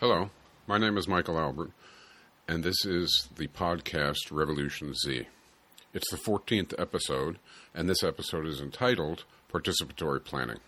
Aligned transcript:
Hello, 0.00 0.30
my 0.68 0.78
name 0.78 0.96
is 0.96 1.08
Michael 1.08 1.40
Albert, 1.40 1.72
and 2.46 2.62
this 2.62 2.84
is 2.84 3.28
the 3.36 3.48
podcast 3.48 4.30
Revolution 4.30 4.94
Z. 4.94 5.26
It's 5.92 6.08
the 6.12 6.16
14th 6.16 6.72
episode, 6.78 7.40
and 7.74 7.88
this 7.88 8.04
episode 8.04 8.46
is 8.46 8.60
entitled 8.60 9.24
Participatory 9.52 10.24
Planning. 10.24 10.60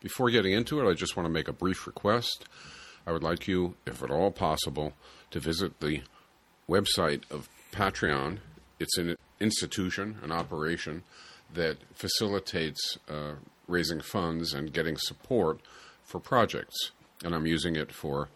Before 0.00 0.28
getting 0.28 0.52
into 0.52 0.78
it, 0.78 0.90
I 0.90 0.92
just 0.92 1.16
want 1.16 1.24
to 1.24 1.32
make 1.32 1.48
a 1.48 1.54
brief 1.54 1.86
request. 1.86 2.44
I 3.06 3.12
would 3.12 3.22
like 3.22 3.48
you, 3.48 3.76
if 3.86 4.02
at 4.02 4.10
all 4.10 4.30
possible, 4.30 4.92
to 5.30 5.40
visit 5.40 5.80
the 5.80 6.02
website 6.68 7.22
of 7.30 7.48
Patreon. 7.72 8.40
It's 8.78 8.98
an 8.98 9.16
institution, 9.40 10.18
an 10.22 10.30
operation 10.30 11.04
that 11.54 11.78
facilitates 11.94 12.98
uh, 13.08 13.36
raising 13.66 14.02
funds 14.02 14.52
and 14.52 14.74
getting 14.74 14.98
support 14.98 15.60
for 16.04 16.20
projects, 16.20 16.90
and 17.24 17.34
I'm 17.34 17.46
using 17.46 17.76
it 17.76 17.92
for 17.92 18.28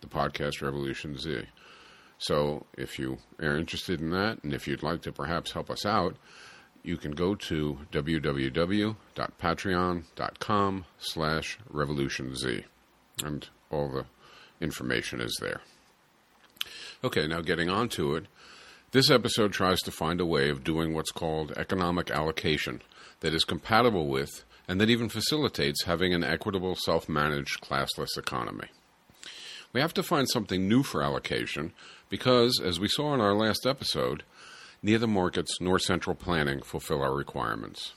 the 0.00 0.06
podcast 0.06 0.62
Revolution 0.62 1.18
Z. 1.18 1.42
So 2.18 2.66
if 2.76 2.98
you 2.98 3.18
are 3.40 3.56
interested 3.56 4.00
in 4.00 4.10
that, 4.10 4.42
and 4.42 4.54
if 4.54 4.66
you'd 4.66 4.82
like 4.82 5.02
to 5.02 5.12
perhaps 5.12 5.52
help 5.52 5.70
us 5.70 5.84
out, 5.84 6.16
you 6.86 6.96
can 6.96 7.12
go 7.12 7.34
to 7.34 7.80
www.patreon.com 7.92 10.84
slash 10.98 11.58
revolution 11.68 12.34
z 12.36 12.64
and 13.24 13.48
all 13.70 13.88
the 13.88 14.04
information 14.60 15.20
is 15.20 15.36
there. 15.40 15.60
Okay, 17.02 17.26
now 17.26 17.40
getting 17.40 17.68
on 17.68 17.88
to 17.90 18.14
it, 18.14 18.26
this 18.92 19.10
episode 19.10 19.52
tries 19.52 19.82
to 19.82 19.90
find 19.90 20.20
a 20.20 20.26
way 20.26 20.48
of 20.48 20.64
doing 20.64 20.94
what's 20.94 21.10
called 21.10 21.52
economic 21.56 22.10
allocation 22.10 22.80
that 23.20 23.34
is 23.34 23.44
compatible 23.44 24.06
with 24.06 24.44
and 24.68 24.80
that 24.80 24.90
even 24.90 25.08
facilitates 25.08 25.84
having 25.84 26.14
an 26.14 26.24
equitable, 26.24 26.76
self 26.76 27.08
managed, 27.08 27.60
classless 27.60 28.16
economy. 28.16 28.68
We 29.76 29.82
have 29.82 29.92
to 29.92 30.02
find 30.02 30.26
something 30.26 30.66
new 30.66 30.82
for 30.82 31.02
allocation 31.02 31.74
because, 32.08 32.58
as 32.64 32.80
we 32.80 32.88
saw 32.88 33.12
in 33.12 33.20
our 33.20 33.34
last 33.34 33.66
episode, 33.66 34.22
neither 34.82 35.06
markets 35.06 35.58
nor 35.60 35.78
central 35.78 36.16
planning 36.16 36.62
fulfill 36.62 37.02
our 37.02 37.14
requirements. 37.14 37.92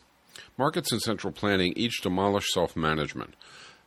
Markets 0.57 0.91
and 0.91 1.01
central 1.01 1.31
planning 1.31 1.71
each 1.77 2.01
demolish 2.01 2.47
self 2.51 2.75
management. 2.75 3.33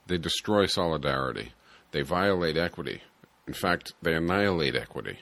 They 0.06 0.16
destroy 0.16 0.64
solidarity. 0.64 1.52
They 1.90 2.00
violate 2.00 2.56
equity. 2.56 3.02
In 3.46 3.52
fact, 3.52 3.92
they 4.00 4.14
annihilate 4.14 4.74
equity. 4.74 5.18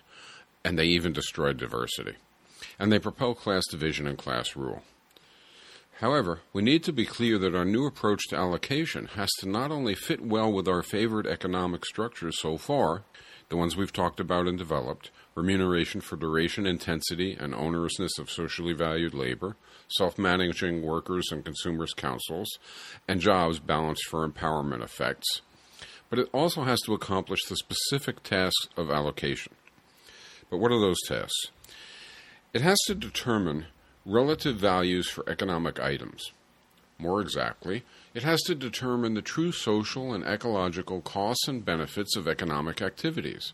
And 0.64 0.78
they 0.78 0.84
even 0.84 1.12
destroy 1.12 1.52
diversity. 1.52 2.18
And 2.78 2.92
they 2.92 3.00
propel 3.00 3.34
class 3.34 3.66
division 3.68 4.06
and 4.06 4.16
class 4.16 4.54
rule. 4.54 4.84
However, 6.00 6.40
we 6.54 6.62
need 6.62 6.82
to 6.84 6.94
be 6.94 7.04
clear 7.04 7.36
that 7.36 7.54
our 7.54 7.64
new 7.66 7.84
approach 7.84 8.22
to 8.28 8.36
allocation 8.36 9.04
has 9.16 9.28
to 9.40 9.48
not 9.48 9.70
only 9.70 9.94
fit 9.94 10.22
well 10.22 10.50
with 10.50 10.66
our 10.66 10.82
favored 10.82 11.26
economic 11.26 11.84
structures 11.84 12.40
so 12.40 12.56
far, 12.56 13.04
the 13.50 13.58
ones 13.58 13.76
we've 13.76 13.92
talked 13.92 14.18
about 14.18 14.48
and 14.48 14.56
developed 14.56 15.10
remuneration 15.34 16.00
for 16.00 16.16
duration, 16.16 16.64
intensity, 16.64 17.36
and 17.38 17.52
onerousness 17.52 18.18
of 18.18 18.30
socially 18.30 18.72
valued 18.72 19.12
labor, 19.12 19.56
self 19.88 20.16
managing 20.16 20.80
workers 20.80 21.26
and 21.30 21.44
consumers' 21.44 21.92
councils, 21.92 22.48
and 23.06 23.20
jobs 23.20 23.58
balanced 23.58 24.06
for 24.08 24.26
empowerment 24.26 24.82
effects. 24.82 25.42
But 26.08 26.18
it 26.18 26.30
also 26.32 26.64
has 26.64 26.80
to 26.86 26.94
accomplish 26.94 27.44
the 27.44 27.56
specific 27.56 28.22
tasks 28.22 28.68
of 28.74 28.90
allocation. 28.90 29.52
But 30.48 30.60
what 30.60 30.72
are 30.72 30.80
those 30.80 31.02
tasks? 31.06 31.50
It 32.54 32.62
has 32.62 32.78
to 32.86 32.94
determine 32.94 33.66
relative 34.10 34.56
values 34.56 35.08
for 35.08 35.28
economic 35.28 35.78
items. 35.78 36.32
More 36.98 37.20
exactly, 37.20 37.84
it 38.12 38.24
has 38.24 38.42
to 38.42 38.54
determine 38.54 39.14
the 39.14 39.22
true 39.22 39.52
social 39.52 40.12
and 40.12 40.24
ecological 40.24 41.00
costs 41.00 41.48
and 41.48 41.64
benefits 41.64 42.16
of 42.16 42.28
economic 42.28 42.82
activities. 42.82 43.52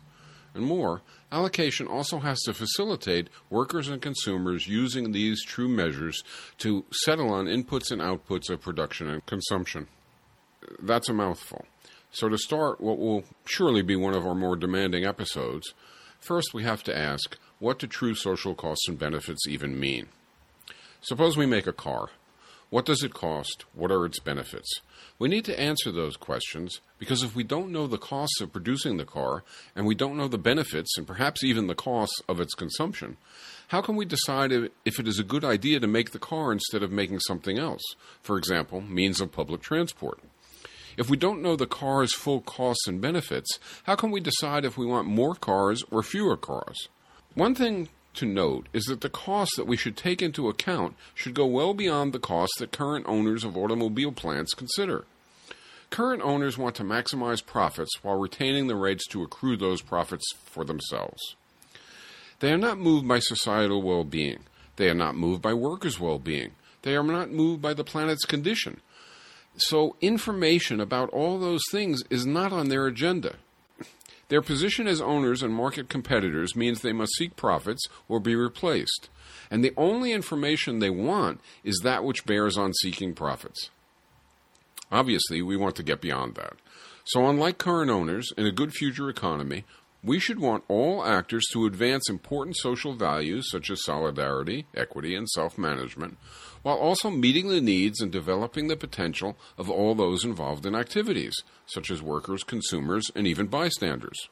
And 0.55 0.65
more, 0.65 1.03
allocation 1.31 1.87
also 1.87 2.21
has 2.21 2.41
to 2.43 2.55
facilitate 2.55 3.29
workers 3.51 3.89
and 3.89 4.01
consumers 4.01 4.67
using 4.67 5.13
these 5.13 5.45
true 5.45 5.69
measures 5.69 6.25
to 6.59 6.87
settle 6.91 7.31
on 7.31 7.45
inputs 7.45 7.91
and 7.91 8.01
outputs 8.01 8.49
of 8.49 8.63
production 8.63 9.11
and 9.11 9.25
consumption. 9.27 9.87
That's 10.83 11.11
a 11.11 11.13
mouthful. 11.13 11.67
So, 12.11 12.31
to 12.31 12.39
start 12.39 12.81
what 12.81 12.99
will 12.99 13.25
surely 13.45 13.83
be 13.83 13.97
one 13.97 14.15
of 14.15 14.27
our 14.27 14.35
more 14.35 14.57
demanding 14.57 15.05
episodes, 15.05 15.75
first 16.19 16.55
we 16.55 16.63
have 16.63 16.83
to 16.85 16.97
ask 16.97 17.37
what 17.59 17.79
do 17.79 17.87
true 17.87 18.15
social 18.15 18.55
costs 18.55 18.89
and 18.89 18.99
benefits 18.99 19.47
even 19.47 19.79
mean? 19.79 20.09
Suppose 21.03 21.37
we 21.37 21.47
make 21.47 21.67
a 21.67 21.73
car. 21.73 22.09
What 22.69 22.85
does 22.85 23.05
it 23.05 23.15
cost? 23.15 23.65
What 23.75 23.93
are 23.93 24.05
its 24.05 24.19
benefits? 24.19 24.81
We 25.19 25.29
need 25.29 25.45
to 25.45 25.59
answer 25.59 25.93
those 25.93 26.17
questions 26.17 26.81
because 26.99 27.23
if 27.23 27.37
we 27.37 27.45
don't 27.45 27.71
know 27.71 27.87
the 27.87 27.97
costs 27.97 28.41
of 28.41 28.53
producing 28.53 28.97
the 28.97 29.05
car 29.05 29.45
and 29.77 29.87
we 29.87 29.95
don't 29.95 30.17
know 30.17 30.27
the 30.27 30.37
benefits 30.37 30.99
and 30.99 31.07
perhaps 31.07 31.45
even 31.45 31.69
the 31.69 31.77
costs 31.77 32.21
of 32.29 32.41
its 32.41 32.55
consumption, 32.55 33.17
how 33.69 33.81
can 33.83 33.97
we 33.97 34.05
decide 34.05 34.53
if 34.53 34.99
it 34.99 35.07
is 35.07 35.19
a 35.19 35.25
good 35.25 35.45
idea 35.45 35.79
to 35.79 35.87
make 35.87 36.11
the 36.11 36.19
car 36.19 36.53
instead 36.53 36.83
of 36.83 36.91
making 36.91 37.21
something 37.21 37.59
else? 37.59 37.83
For 38.21 38.37
example, 38.37 38.81
means 38.81 39.21
of 39.21 39.33
public 39.33 39.63
transport. 39.63 40.19
If 40.97 41.09
we 41.09 41.17
don't 41.17 41.43
know 41.43 41.57
the 41.57 41.67
car's 41.67 42.15
full 42.15 42.41
costs 42.41 42.87
and 42.89 43.01
benefits, 43.01 43.59
how 43.85 43.97
can 43.97 44.11
we 44.11 44.21
decide 44.21 44.65
if 44.65 44.77
we 44.77 44.87
want 44.87 45.07
more 45.07 45.35
cars 45.35 45.85
or 45.91 46.03
fewer 46.03 46.37
cars? 46.37 46.89
One 47.35 47.55
thing 47.55 47.91
to 48.17 48.27
note 48.27 48.69
is 48.73 48.85
that 48.85 49.01
the 49.01 49.09
costs 49.09 49.57
that 49.57 49.67
we 49.67 49.77
should 49.77 49.97
take 49.97 50.21
into 50.21 50.49
account 50.49 50.97
should 51.15 51.35
go 51.35 51.47
well 51.47 51.75
beyond 51.75 52.13
the 52.13 52.19
costs 52.19 52.59
that 52.59 52.73
current 52.73 53.07
owners 53.09 53.45
of 53.45 53.57
automobile 53.57 54.13
plants 54.13 54.55
consider. 54.55 55.05
Current 55.91 56.23
owners 56.23 56.59
want 56.59 56.75
to 56.77 56.85
maximize 56.85 57.45
profits 57.45 57.91
while 58.03 58.19
retaining 58.19 58.67
the 58.67 58.77
rights 58.77 59.07
to 59.09 59.23
accrue 59.23 59.57
those 59.57 59.83
profits 59.83 60.25
for 60.45 60.65
themselves. 60.65 61.37
They 62.41 62.53
are 62.53 62.59
not 62.59 62.79
moved 62.79 63.09
by 63.09 63.21
societal 63.21 63.83
well 63.83 64.05
being. 64.05 64.41
They 64.77 64.89
are 64.89 64.95
not 64.95 65.17
moved 65.17 65.41
by 65.41 65.55
workers' 65.55 66.01
well 66.01 66.19
being. 66.19 66.53
They 66.83 66.97
are 66.97 67.03
not 67.03 67.31
moved 67.31 67.63
by 67.63 67.73
the 67.73 67.85
planet's 67.85 68.25
condition. 68.25 68.81
So, 69.57 69.97
information 70.03 70.81
about 70.81 71.09
all 71.11 71.39
those 71.39 71.63
things 71.71 72.03
is 72.11 72.27
not 72.27 72.53
on 72.53 72.69
their 72.69 72.87
agenda. 72.87 73.37
Their 74.29 74.43
position 74.43 74.89
as 74.89 75.01
owners 75.01 75.43
and 75.43 75.55
market 75.55 75.89
competitors 75.89 76.57
means 76.57 76.81
they 76.81 76.93
must 76.93 77.15
seek 77.15 77.37
profits 77.37 77.87
or 78.09 78.19
be 78.19 78.35
replaced. 78.35 79.09
And 79.51 79.63
the 79.63 79.75
only 79.77 80.13
information 80.13 80.79
they 80.79 80.91
want 80.91 81.41
is 81.63 81.81
that 81.85 82.05
which 82.05 82.27
bears 82.27 82.59
on 82.59 82.75
seeking 82.75 83.15
profits. 83.15 83.71
Obviously, 84.91 85.43
we 85.43 85.57
want 85.57 85.77
to 85.77 85.83
get 85.83 86.01
beyond 86.01 86.35
that. 86.37 86.55
So, 87.07 87.29
unlike 87.29 87.59
current 87.59 87.91
owners, 87.91 88.33
in 88.37 88.47
a 88.47 88.53
good 88.53 88.73
future 88.73 89.09
economy, 89.09 89.65
we 90.03 90.19
should 90.19 90.39
want 90.39 90.65
all 90.69 91.05
actors 91.05 91.45
to 91.53 91.67
advance 91.67 92.09
important 92.09 92.57
social 92.57 92.95
values 92.95 93.51
such 93.51 93.71
as 93.71 93.85
solidarity, 93.85 94.67
equity, 94.75 95.15
and 95.15 95.29
self 95.29 95.59
management, 95.59 96.19
while 96.67 96.79
also 96.79 97.11
meeting 97.11 97.47
the 97.47 97.61
needs 97.61 98.01
and 98.01 98.11
developing 98.11 98.67
the 98.67 98.77
potential 98.77 99.37
of 99.57 99.71
all 99.71 99.95
those 99.95 100.25
involved 100.25 100.67
in 100.67 100.75
activities, 100.75 101.33
such 101.65 101.93
as 101.93 102.03
workers, 102.03 102.43
consumers, 102.43 103.09
and 103.15 103.25
even 103.25 103.47
bystanders. 103.47 104.29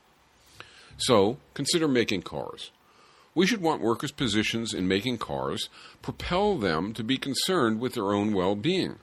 So, 0.97 1.37
consider 1.55 1.87
making 1.87 2.23
cars. 2.23 2.73
We 3.37 3.47
should 3.47 3.61
want 3.63 3.83
workers' 3.83 4.11
positions 4.11 4.75
in 4.75 4.89
making 4.89 5.19
cars 5.19 5.69
propel 6.03 6.59
them 6.59 6.93
to 6.95 7.05
be 7.05 7.19
concerned 7.19 7.79
with 7.79 7.95
their 7.95 8.13
own 8.13 8.33
well 8.33 8.57
being. 8.57 8.97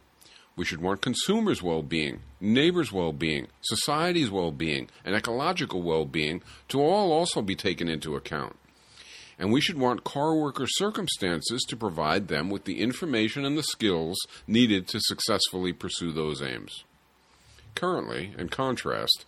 We 0.57 0.65
should 0.65 0.81
want 0.81 0.99
consumers' 0.99 1.63
well 1.63 1.83
being, 1.83 2.23
neighbors' 2.41 2.91
well 2.91 3.13
being, 3.13 3.47
society's 3.61 4.29
well 4.29 4.51
being, 4.51 4.89
and 5.05 5.15
ecological 5.15 5.81
well 5.81 6.03
being 6.03 6.41
to 6.67 6.81
all 6.81 7.13
also 7.13 7.41
be 7.41 7.55
taken 7.55 7.87
into 7.87 8.17
account 8.17 8.57
and 9.41 9.51
we 9.51 9.59
should 9.59 9.77
want 9.79 10.03
car 10.03 10.35
worker 10.35 10.67
circumstances 10.67 11.63
to 11.67 11.75
provide 11.75 12.27
them 12.27 12.51
with 12.51 12.65
the 12.65 12.79
information 12.79 13.43
and 13.43 13.57
the 13.57 13.63
skills 13.63 14.15
needed 14.45 14.87
to 14.87 14.99
successfully 15.01 15.73
pursue 15.73 16.11
those 16.11 16.43
aims. 16.43 16.83
Currently, 17.73 18.35
in 18.37 18.49
contrast, 18.49 19.25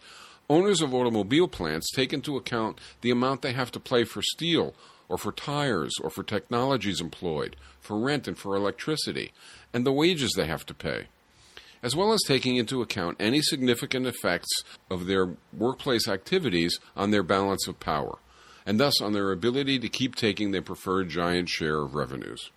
owners 0.51 0.81
of 0.81 0.93
automobile 0.93 1.47
plants 1.47 1.91
take 1.91 2.13
into 2.13 2.37
account 2.37 2.79
the 3.01 3.09
amount 3.09 3.41
they 3.41 3.53
have 3.53 3.71
to 3.71 3.79
pay 3.79 4.03
for 4.03 4.21
steel, 4.21 4.75
or 5.09 5.17
for 5.17 5.31
tires, 5.31 5.93
or 6.03 6.11
for 6.11 6.21
technologies 6.21 7.01
employed, 7.01 7.55
for 7.79 7.99
rent 7.99 8.27
and 8.27 8.37
for 8.37 8.55
electricity, 8.55 9.33
and 9.73 9.83
the 9.83 9.91
wages 9.91 10.33
they 10.37 10.45
have 10.45 10.65
to 10.67 10.75
pay 10.75 11.07
as 11.81 11.97
well 11.97 12.13
as 12.13 12.21
taking 12.25 12.55
into 12.55 12.81
account 12.81 13.17
any 13.19 13.41
significant 13.41 14.07
effects 14.07 14.47
of 14.89 15.05
their 15.05 15.35
workplace 15.51 16.07
activities 16.07 16.79
on 16.95 17.11
their 17.11 17.23
balance 17.23 17.67
of 17.67 17.77
power 17.81 18.19
and 18.65 18.79
thus 18.79 19.01
on 19.01 19.13
their 19.13 19.31
ability 19.31 19.79
to 19.79 19.89
keep 19.89 20.15
taking 20.15 20.51
their 20.51 20.61
preferred 20.61 21.09
giant 21.09 21.49
share 21.49 21.81
of 21.81 21.95
revenues. 21.95 22.51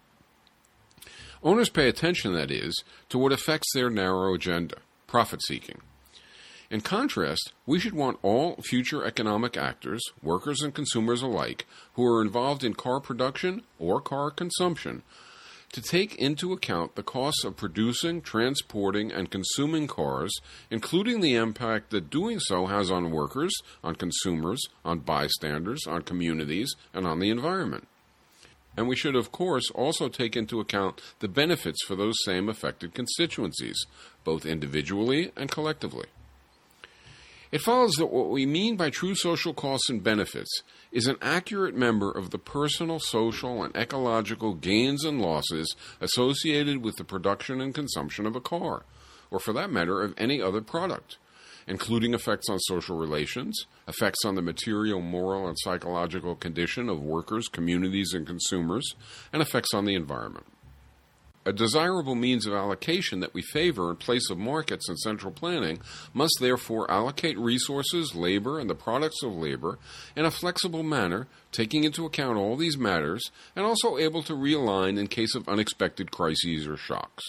Owners 1.43 1.69
pay 1.69 1.89
attention, 1.89 2.33
that 2.35 2.51
is, 2.51 2.83
to 3.09 3.19
what 3.19 3.33
affects 3.33 3.73
their 3.73 3.91
narrow 3.91 4.35
agenda 4.35 4.77
profit 5.07 5.43
seeking. 5.43 5.81
In 6.71 6.81
contrast, 6.81 7.53
we 7.65 7.79
should 7.79 7.95
want 7.95 8.19
all 8.23 8.57
future 8.57 9.05
economic 9.05 9.57
actors, 9.57 10.03
workers 10.23 10.63
and 10.63 10.75
consumers 10.75 11.23
alike, 11.23 11.65
who 11.95 12.05
are 12.05 12.21
involved 12.21 12.65
in 12.65 12.75
car 12.75 13.01
production 13.01 13.63
or 13.79 14.01
car 14.01 14.33
consumption, 14.33 15.03
to 15.73 15.83
take 15.83 16.15
into 16.17 16.53
account 16.53 16.95
the 16.95 17.03
costs 17.03 17.45
of 17.45 17.57
producing, 17.57 18.23
transporting, 18.23 19.13
and 19.13 19.31
consuming 19.31 19.87
cars, 19.87 20.33
including 20.71 21.21
the 21.21 21.35
impact 21.35 21.91
that 21.91 22.11
doing 22.11 22.39
so 22.41 22.67
has 22.67 22.91
on 22.91 23.11
workers, 23.11 23.53
on 23.85 23.95
consumers, 23.95 24.61
on 24.85 25.01
bystanders, 25.01 25.87
on 25.87 26.03
communities, 26.03 26.75
and 26.95 27.07
on 27.07 27.19
the 27.19 27.31
environment. 27.31 27.87
And 28.77 28.89
we 28.89 28.97
should, 28.97 29.17
of 29.17 29.33
course, 29.33 29.71
also 29.71 30.09
take 30.09 30.37
into 30.37 30.61
account 30.61 31.01
the 31.21 31.29
benefits 31.29 31.83
for 31.85 31.97
those 31.97 32.17
same 32.25 32.49
affected 32.49 32.95
constituencies, 32.95 33.87
both 34.23 34.45
individually 34.45 35.33
and 35.37 35.51
collectively. 35.51 36.07
It 37.53 37.61
follows 37.61 37.95
that 37.95 38.07
what 38.07 38.31
we 38.31 38.45
mean 38.45 38.77
by 38.77 38.91
true 38.91 39.15
social 39.15 39.55
costs 39.55 39.89
and 39.89 40.03
benefits 40.03 40.63
is 40.91 41.07
an 41.07 41.17
accurate 41.23 41.77
member 41.77 42.11
of 42.11 42.31
the 42.31 42.39
personal, 42.39 42.99
social, 42.99 43.63
and 43.63 43.75
ecological 43.77 44.55
gains 44.55 45.05
and 45.05 45.23
losses 45.23 45.77
associated 46.01 46.83
with 46.83 46.97
the 46.97 47.05
production 47.05 47.61
and 47.61 47.75
consumption 47.75 48.27
of 48.27 48.35
a 48.35 48.41
car, 48.41 48.85
or 49.31 49.39
for 49.39 49.53
that 49.53 49.71
matter, 49.71 50.03
of 50.03 50.15
any 50.19 50.43
other 50.43 50.61
product, 50.61 51.19
including 51.69 52.15
effects 52.15 52.49
on 52.51 52.59
social 52.59 52.97
relations, 52.97 53.67
effects 53.87 54.25
on 54.25 54.35
the 54.35 54.43
material, 54.43 55.01
moral, 55.01 55.47
and 55.47 55.57
psychological 55.61 56.35
condition 56.35 56.89
of 56.89 57.01
workers, 57.01 57.47
communities, 57.47 58.13
and 58.13 58.27
consumers, 58.27 58.95
and 59.33 59.41
effects 59.41 59.73
on 59.73 59.85
the 59.85 59.95
environment 59.95 60.47
a 61.47 61.53
desirable 61.53 62.17
means 62.17 62.45
of 62.45 62.53
allocation 62.53 63.21
that 63.21 63.33
we 63.33 63.41
favor 63.41 63.89
in 63.89 63.97
place 63.97 64.29
of 64.31 64.37
markets 64.37 64.89
and 64.89 64.99
central 64.99 65.33
planning 65.33 65.79
must 66.13 66.37
therefore 66.41 66.91
allocate 66.91 67.39
resources, 67.39 68.17
labor, 68.17 68.59
and 68.59 68.69
the 68.69 68.75
products 68.75 69.23
of 69.23 69.33
labor 69.33 69.79
in 70.17 70.25
a 70.25 70.31
flexible 70.33 70.83
manner, 70.83 71.29
taking 71.53 71.85
into 71.85 72.05
account 72.05 72.37
all 72.37 72.57
these 72.57 72.77
matters, 72.77 73.31
and 73.55 73.65
also 73.65 73.97
able 73.97 74.25
to 74.25 74.33
realign 74.33 74.99
in 74.99 75.07
case 75.07 75.37
of 75.37 75.49
unexpected 75.49 76.11
crises 76.11 76.67
or 76.67 76.77
shocks. 76.77 77.23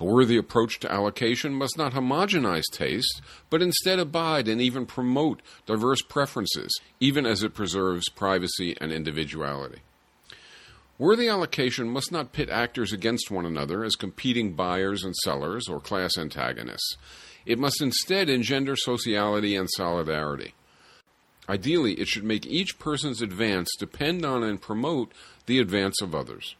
A 0.00 0.04
worthy 0.04 0.38
approach 0.38 0.80
to 0.80 0.90
allocation 0.90 1.52
must 1.52 1.76
not 1.76 1.92
homogenize 1.92 2.70
taste, 2.72 3.20
but 3.50 3.60
instead 3.60 3.98
abide 3.98 4.48
and 4.48 4.60
even 4.60 4.86
promote 4.86 5.42
diverse 5.66 6.00
preferences, 6.00 6.70
even 6.98 7.26
as 7.26 7.42
it 7.42 7.52
preserves 7.52 8.08
privacy 8.08 8.74
and 8.80 8.90
individuality. 8.90 9.80
Worthy 11.00 11.28
allocation 11.28 11.88
must 11.88 12.10
not 12.10 12.32
pit 12.32 12.50
actors 12.50 12.92
against 12.92 13.30
one 13.30 13.46
another 13.46 13.84
as 13.84 13.94
competing 13.94 14.54
buyers 14.54 15.04
and 15.04 15.14
sellers 15.14 15.68
or 15.68 15.78
class 15.78 16.18
antagonists. 16.18 16.96
It 17.46 17.56
must 17.56 17.80
instead 17.80 18.28
engender 18.28 18.74
sociality 18.74 19.54
and 19.54 19.68
solidarity. 19.76 20.54
Ideally, 21.48 21.94
it 21.94 22.08
should 22.08 22.24
make 22.24 22.44
each 22.46 22.80
person's 22.80 23.22
advance 23.22 23.68
depend 23.78 24.24
on 24.24 24.42
and 24.42 24.60
promote 24.60 25.12
the 25.46 25.60
advance 25.60 26.02
of 26.02 26.16
others. 26.16 26.56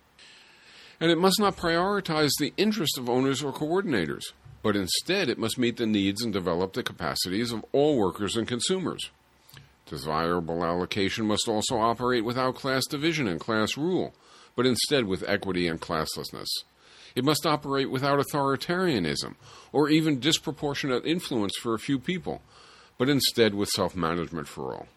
And 1.01 1.11
it 1.11 1.19
must 1.19 1.41
not 1.41 1.57
prioritize 1.57 2.31
the 2.39 2.55
interests 2.57 2.97
of 2.97 3.11
owners 3.11 3.43
or 3.43 3.53
coordinators, 3.53 4.33
but 4.63 4.77
instead 4.77 5.29
it 5.29 5.39
must 5.39 5.59
meet 5.59 5.79
the 5.79 5.87
needs 5.87 6.23
and 6.23 6.33
develop 6.33 6.75
the 6.75 6.85
capacities 6.85 7.51
of 7.51 7.65
all 7.73 7.99
workers 7.99 8.37
and 8.37 8.47
consumers. 8.47 9.11
Desirable 9.87 10.65
allocation 10.65 11.27
must 11.27 11.49
also 11.49 11.79
operate 11.79 12.25
without 12.25 12.55
class 12.55 12.87
division 12.87 13.27
and 13.27 13.41
class 13.41 13.77
rule 13.77 14.15
but 14.59 14.67
instead 14.67 15.05
with 15.05 15.23
equity 15.29 15.69
and 15.69 15.81
classlessness. 15.81 16.49
It 17.15 17.25
must 17.25 17.47
operate 17.47 17.93
without 17.93 18.19
authoritarianism 18.19 19.37
or 19.71 19.89
even 19.89 20.19
disproportionate 20.19 21.07
influence 21.07 21.53
for 21.63 21.75
a 21.75 21.79
few 21.79 22.01
people, 22.01 22.43
but 22.99 23.09
instead 23.09 23.55
with 23.55 23.69
self 23.69 23.95
management 23.95 24.49
for 24.49 24.75
all. 24.75 24.89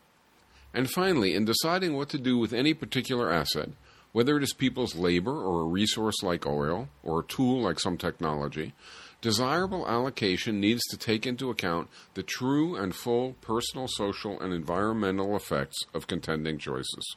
And 0.74 0.90
finally, 0.90 1.36
in 1.36 1.46
deciding 1.46 1.94
what 1.96 2.10
to 2.10 2.18
do 2.18 2.40
with 2.40 2.54
any 2.54 2.74
particular 2.74 3.32
asset, 3.32 3.70
whether 4.14 4.36
it 4.36 4.42
is 4.42 4.52
people's 4.52 4.96
labor 4.96 5.44
or 5.44 5.62
a 5.62 5.66
resource 5.66 6.24
like 6.24 6.48
oil 6.48 6.90
or 7.04 7.20
a 7.20 7.26
tool 7.26 7.62
like 7.62 7.80
some 7.80 7.98
technology, 7.98 8.74
desirable 9.22 9.88
allocation 9.88 10.60
needs 10.60 10.82
to 10.90 10.98
take 10.98 11.28
into 11.28 11.52
account 11.52 11.88
the 12.16 12.24
true 12.24 12.76
and 12.76 12.96
full 12.96 13.34
personal, 13.42 13.88
social, 13.88 14.40
and 14.40 14.56
environmental 14.56 15.36
effects 15.36 15.78
of 15.94 16.08
contending 16.08 16.58
choices 16.58 17.16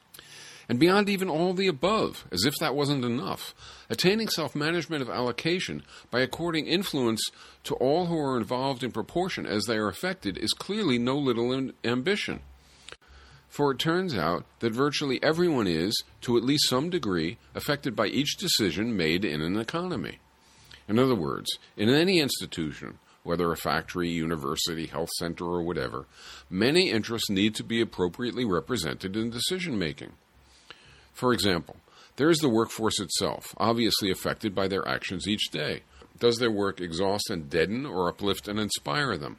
and 0.69 0.79
beyond 0.79 1.09
even 1.09 1.29
all 1.29 1.53
the 1.53 1.67
above, 1.67 2.27
as 2.33 2.45
if 2.45 2.55
that 2.61 2.75
wasn't 2.75 3.05
enough. 3.05 3.55
Attaining 3.91 4.29
self 4.29 4.55
management 4.55 5.03
of 5.03 5.11
allocation 5.11 5.83
by 6.11 6.21
according 6.21 6.67
influence 6.67 7.23
to 7.65 7.75
all 7.75 8.07
who 8.07 8.19
are 8.19 8.37
involved 8.37 8.83
in 8.83 8.91
proportion 8.91 9.47
as 9.47 9.65
they 9.65 9.77
are 9.77 9.89
affected 9.89 10.39
is 10.39 10.53
clearly 10.53 10.99
no 10.99 11.17
little 11.17 11.71
ambition. 11.85 12.41
For 13.49 13.71
it 13.71 13.79
turns 13.79 14.17
out 14.17 14.47
that 14.59 14.73
virtually 14.73 15.23
everyone 15.23 15.69
is, 15.69 16.03
to 16.23 16.37
at 16.37 16.43
least 16.43 16.69
some 16.69 16.91
degree, 16.91 17.39
affected 17.55 17.95
by 17.95 18.07
each 18.09 18.37
decision 18.37 18.97
made 18.97 19.25
in 19.25 19.41
an 19.41 19.57
economy. 19.57 20.19
In 20.89 20.99
other 20.99 21.15
words, 21.15 21.49
in 21.77 21.89
any 21.89 22.19
institution, 22.19 22.99
whether 23.23 23.51
a 23.53 23.57
factory, 23.57 24.09
university, 24.09 24.87
health 24.87 25.11
center, 25.19 25.45
or 25.45 25.63
whatever, 25.63 26.07
many 26.51 26.91
interests 26.91 27.31
need 27.31 27.55
to 27.55 27.65
be 27.65 27.81
appropriately 27.81 28.45
represented 28.45 29.17
in 29.17 29.31
decision 29.31 29.79
making. 29.79 30.13
For 31.15 31.33
example, 31.33 31.77
there 32.17 32.29
is 32.29 32.39
the 32.39 32.49
workforce 32.49 33.01
itself, 33.01 33.55
obviously 33.57 34.11
affected 34.11 34.55
by 34.55 34.69
their 34.69 34.87
actions 34.87 35.27
each 35.27 35.51
day. 35.51 35.83
Does 36.19 36.39
their 36.39 36.51
work 36.51 36.81
exhaust 36.81 37.31
and 37.31 37.49
deaden 37.49 37.87
or 37.87 38.09
uplift 38.09 38.47
and 38.47 38.61
inspire 38.61 39.17
them? 39.17 39.39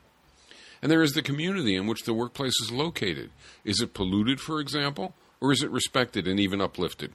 And 0.82 0.92
there 0.92 1.02
is 1.02 1.14
the 1.14 1.22
community 1.22 1.76
in 1.76 1.88
which 1.88 2.04
the 2.04 2.14
workplace 2.14 2.56
is 2.62 2.72
located. 2.72 3.30
Is 3.64 3.82
it 3.82 3.94
polluted, 3.94 4.40
for 4.40 4.60
example, 4.60 5.14
or 5.40 5.52
is 5.52 5.64
it 5.64 5.72
respected 5.72 6.28
and 6.28 6.40
even 6.40 6.62
uplifted? 6.62 7.14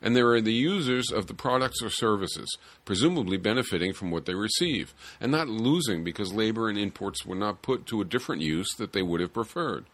And 0.00 0.14
there 0.14 0.30
are 0.32 0.40
the 0.40 0.52
users 0.52 1.10
of 1.10 1.26
the 1.26 1.34
products 1.34 1.82
or 1.82 1.90
services, 1.90 2.56
presumably 2.84 3.36
benefiting 3.36 3.92
from 3.92 4.10
what 4.10 4.26
they 4.26 4.34
receive, 4.34 4.94
and 5.20 5.32
not 5.32 5.48
losing 5.48 6.04
because 6.04 6.32
labor 6.32 6.68
and 6.68 6.78
imports 6.78 7.26
were 7.26 7.34
not 7.34 7.62
put 7.62 7.86
to 7.86 8.00
a 8.00 8.04
different 8.04 8.42
use 8.42 8.68
that 8.78 8.92
they 8.92 9.02
would 9.02 9.20
have 9.20 9.32
preferred. 9.32 9.86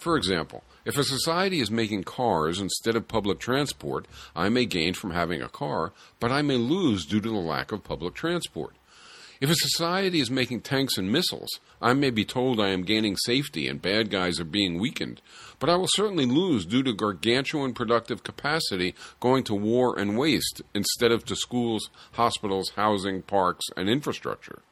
For 0.00 0.16
example, 0.16 0.64
if 0.86 0.96
a 0.96 1.04
society 1.04 1.60
is 1.60 1.70
making 1.70 2.04
cars 2.04 2.58
instead 2.58 2.96
of 2.96 3.06
public 3.06 3.38
transport, 3.38 4.06
I 4.34 4.48
may 4.48 4.64
gain 4.64 4.94
from 4.94 5.10
having 5.10 5.42
a 5.42 5.48
car, 5.48 5.92
but 6.18 6.32
I 6.32 6.40
may 6.40 6.56
lose 6.56 7.04
due 7.04 7.20
to 7.20 7.28
the 7.28 7.36
lack 7.36 7.70
of 7.70 7.84
public 7.84 8.14
transport. 8.14 8.74
If 9.42 9.50
a 9.50 9.54
society 9.54 10.18
is 10.20 10.30
making 10.30 10.62
tanks 10.62 10.96
and 10.96 11.12
missiles, 11.12 11.50
I 11.82 11.92
may 11.92 12.08
be 12.08 12.24
told 12.24 12.58
I 12.58 12.68
am 12.68 12.84
gaining 12.84 13.14
safety 13.18 13.68
and 13.68 13.82
bad 13.82 14.08
guys 14.08 14.40
are 14.40 14.44
being 14.44 14.80
weakened, 14.80 15.20
but 15.58 15.68
I 15.68 15.76
will 15.76 15.88
certainly 15.88 16.24
lose 16.24 16.64
due 16.64 16.82
to 16.82 16.94
gargantuan 16.94 17.74
productive 17.74 18.22
capacity 18.22 18.94
going 19.20 19.44
to 19.44 19.54
war 19.54 19.98
and 19.98 20.16
waste 20.16 20.62
instead 20.72 21.12
of 21.12 21.26
to 21.26 21.36
schools, 21.36 21.90
hospitals, 22.12 22.70
housing, 22.70 23.20
parks, 23.20 23.66
and 23.76 23.90
infrastructure. 23.90 24.62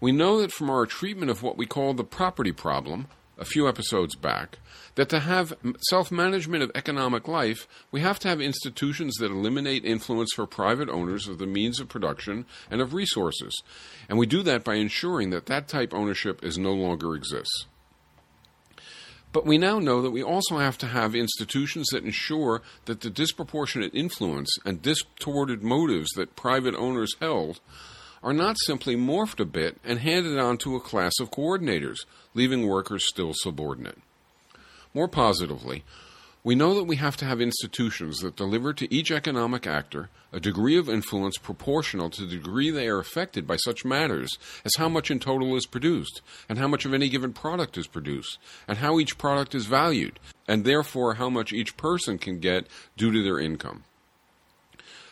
We 0.00 0.12
know 0.12 0.38
that 0.42 0.52
from 0.52 0.68
our 0.68 0.84
treatment 0.84 1.30
of 1.30 1.42
what 1.42 1.56
we 1.56 1.64
call 1.64 1.94
the 1.94 2.04
property 2.04 2.52
problem, 2.52 3.06
a 3.40 3.44
few 3.44 3.68
episodes 3.68 4.14
back 4.14 4.58
that 4.94 5.08
to 5.08 5.20
have 5.20 5.54
self 5.88 6.12
management 6.12 6.62
of 6.62 6.70
economic 6.74 7.26
life, 7.26 7.66
we 7.90 8.00
have 8.00 8.18
to 8.20 8.28
have 8.28 8.40
institutions 8.40 9.14
that 9.16 9.30
eliminate 9.30 9.84
influence 9.84 10.30
for 10.34 10.46
private 10.46 10.88
owners 10.88 11.26
of 11.26 11.38
the 11.38 11.46
means 11.46 11.80
of 11.80 11.88
production 11.88 12.44
and 12.70 12.80
of 12.80 12.92
resources. 12.92 13.62
And 14.08 14.18
we 14.18 14.26
do 14.26 14.42
that 14.42 14.64
by 14.64 14.74
ensuring 14.74 15.30
that 15.30 15.46
that 15.46 15.68
type 15.68 15.94
ownership 15.94 16.44
is 16.44 16.58
no 16.58 16.72
longer 16.72 17.14
exists. 17.14 17.66
But 19.32 19.46
we 19.46 19.58
now 19.58 19.78
know 19.78 20.02
that 20.02 20.10
we 20.10 20.24
also 20.24 20.58
have 20.58 20.76
to 20.78 20.88
have 20.88 21.14
institutions 21.14 21.86
that 21.92 22.04
ensure 22.04 22.62
that 22.86 23.00
the 23.00 23.10
disproportionate 23.10 23.94
influence 23.94 24.50
and 24.64 24.82
distorted 24.82 25.62
motives 25.62 26.10
that 26.16 26.34
private 26.34 26.74
owners 26.74 27.14
held 27.20 27.60
are 28.22 28.32
not 28.32 28.56
simply 28.66 28.96
morphed 28.96 29.40
a 29.40 29.44
bit 29.44 29.78
and 29.84 29.98
handed 29.98 30.38
on 30.38 30.58
to 30.58 30.76
a 30.76 30.80
class 30.80 31.12
of 31.20 31.30
coordinators, 31.30 31.98
leaving 32.34 32.66
workers 32.66 33.06
still 33.08 33.32
subordinate. 33.34 33.98
More 34.92 35.08
positively, 35.08 35.84
we 36.42 36.54
know 36.54 36.74
that 36.74 36.84
we 36.84 36.96
have 36.96 37.16
to 37.18 37.26
have 37.26 37.40
institutions 37.40 38.20
that 38.20 38.36
deliver 38.36 38.72
to 38.72 38.92
each 38.92 39.10
economic 39.10 39.66
actor 39.66 40.08
a 40.32 40.40
degree 40.40 40.78
of 40.78 40.88
influence 40.88 41.36
proportional 41.36 42.08
to 42.08 42.24
the 42.24 42.36
degree 42.36 42.70
they 42.70 42.88
are 42.88 42.98
affected 42.98 43.46
by 43.46 43.56
such 43.56 43.84
matters 43.84 44.38
as 44.64 44.72
how 44.78 44.88
much 44.88 45.10
in 45.10 45.18
total 45.18 45.54
is 45.56 45.66
produced, 45.66 46.22
and 46.48 46.58
how 46.58 46.68
much 46.68 46.84
of 46.84 46.94
any 46.94 47.08
given 47.08 47.32
product 47.32 47.76
is 47.76 47.86
produced, 47.86 48.38
and 48.66 48.78
how 48.78 48.98
each 48.98 49.18
product 49.18 49.54
is 49.54 49.66
valued, 49.66 50.18
and 50.48 50.64
therefore 50.64 51.14
how 51.14 51.28
much 51.28 51.52
each 51.52 51.76
person 51.76 52.16
can 52.16 52.38
get 52.38 52.66
due 52.96 53.12
to 53.12 53.22
their 53.22 53.38
income. 53.38 53.84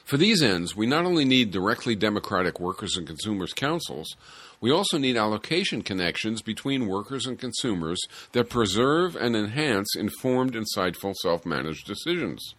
For 0.09 0.17
these 0.17 0.43
ends, 0.43 0.75
we 0.75 0.87
not 0.87 1.05
only 1.05 1.27
need 1.27 1.51
directly 1.51 1.95
democratic 1.95 2.59
workers 2.59 2.97
and 2.97 3.07
consumers 3.07 3.53
councils, 3.53 4.17
we 4.59 4.71
also 4.71 4.97
need 4.97 5.19
allocation 5.19 5.83
connections 5.83 6.41
between 6.41 6.89
workers 6.89 7.27
and 7.27 7.39
consumers 7.39 8.01
that 8.33 8.49
preserve 8.49 9.17
and 9.17 9.37
enhance 9.37 9.95
informed, 9.95 10.55
insightful, 10.55 11.15
self 11.15 11.45
managed 11.45 11.87
decisions. 11.87 12.55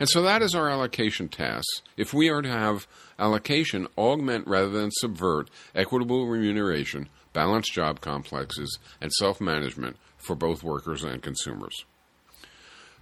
And 0.00 0.08
so 0.08 0.22
that 0.22 0.40
is 0.40 0.54
our 0.54 0.70
allocation 0.70 1.28
task. 1.28 1.68
If 1.98 2.14
we 2.14 2.30
are 2.30 2.40
to 2.40 2.48
have 2.48 2.86
allocation 3.18 3.86
augment 3.98 4.46
rather 4.46 4.70
than 4.70 4.90
subvert 4.90 5.50
equitable 5.74 6.26
remuneration, 6.26 7.10
balanced 7.34 7.74
job 7.74 8.00
complexes, 8.00 8.78
and 9.02 9.12
self 9.12 9.38
management 9.38 9.98
for 10.16 10.34
both 10.34 10.64
workers 10.64 11.04
and 11.04 11.22
consumers. 11.22 11.84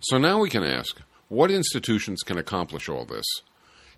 So 0.00 0.19
now 0.19 0.40
we 0.40 0.50
can 0.50 0.64
ask 0.64 1.00
what 1.28 1.52
institutions 1.52 2.25
can 2.25 2.38
accomplish 2.38 2.88
all 2.88 3.04
this? 3.04 3.25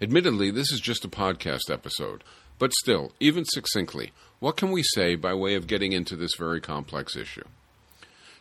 Admittedly, 0.01 0.51
this 0.51 0.73
is 0.73 0.81
just 0.81 1.05
a 1.05 1.09
podcast 1.09 1.71
episode, 1.71 2.25
but 2.59 2.73
still, 2.73 3.13
even 3.21 3.45
succinctly, 3.45 4.13
what 4.41 4.57
can 4.57 4.73
we 4.73 4.83
say 4.83 5.15
by 5.15 5.33
way 5.33 5.55
of 5.55 5.69
getting 5.69 5.93
into 5.93 6.17
this 6.17 6.35
very 6.37 6.61
complex 6.61 7.17
issue? 7.17 7.45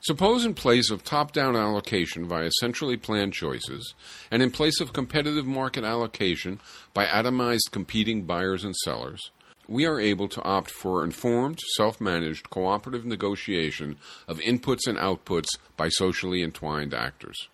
Suppose 0.02 0.46
in 0.46 0.56
place 0.56 0.90
of 0.90 1.04
top 1.04 1.32
down 1.32 1.56
allocation 1.56 2.28
via 2.28 2.50
centrally 2.60 2.98
planned 2.98 3.34
choices, 3.34 3.94
and 4.32 4.42
in 4.42 4.50
place 4.50 4.82
of 4.82 4.94
competitive 4.94 5.46
market 5.46 5.84
allocation 5.84 6.60
by 6.94 7.06
atomized 7.06 7.72
competing 7.72 8.24
buyers 8.24 8.64
and 8.64 8.76
sellers, 8.78 9.32
we 9.68 9.86
are 9.86 10.00
able 10.00 10.28
to 10.28 10.42
opt 10.42 10.72
for 10.72 11.04
informed, 11.06 11.60
self 11.78 12.02
managed, 12.02 12.50
cooperative 12.50 13.06
negotiation 13.06 13.96
of 14.28 14.40
inputs 14.40 14.88
and 14.88 14.98
outputs 14.98 15.48
by 15.78 15.88
socially 15.88 16.42
entwined 16.42 16.94
actors. 16.94 17.48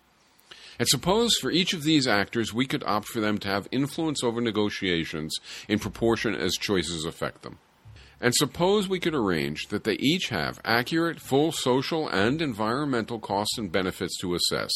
And 0.80 0.88
suppose 0.88 1.36
for 1.36 1.52
each 1.52 1.74
of 1.74 1.84
these 1.84 2.08
actors 2.08 2.54
we 2.54 2.66
could 2.66 2.84
opt 2.86 3.08
for 3.10 3.20
them 3.20 3.38
to 3.40 3.50
have 3.50 3.68
influence 3.70 4.24
over 4.24 4.40
negotiations 4.40 5.36
in 5.68 5.78
proportion 5.78 6.34
as 6.34 6.54
choices 6.54 7.04
affect 7.06 7.42
them. 7.42 7.60
And 8.22 8.36
suppose 8.36 8.90
we 8.90 9.00
could 9.00 9.16
arrange 9.16 9.68
that 9.68 9.86
they 9.86 9.94
each 9.94 10.28
have 10.30 10.60
accurate, 10.66 11.22
full 11.22 11.54
social 11.54 12.08
and 12.10 12.42
environmental 12.42 13.18
costs 13.18 13.58
and 13.58 13.72
benefits 13.72 14.18
to 14.20 14.36
assess, 14.36 14.72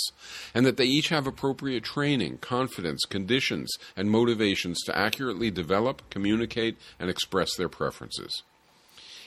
and 0.53 0.65
that 0.65 0.77
they 0.77 0.85
each 0.85 1.09
have 1.09 1.27
appropriate 1.27 1.83
training, 1.83 2.37
confidence, 2.37 3.03
conditions, 3.03 3.73
and 3.97 4.09
motivations 4.09 4.81
to 4.83 4.97
accurately 4.97 5.51
develop, 5.51 6.09
communicate, 6.09 6.77
and 6.99 7.09
express 7.09 7.55
their 7.55 7.69
preferences. 7.69 8.43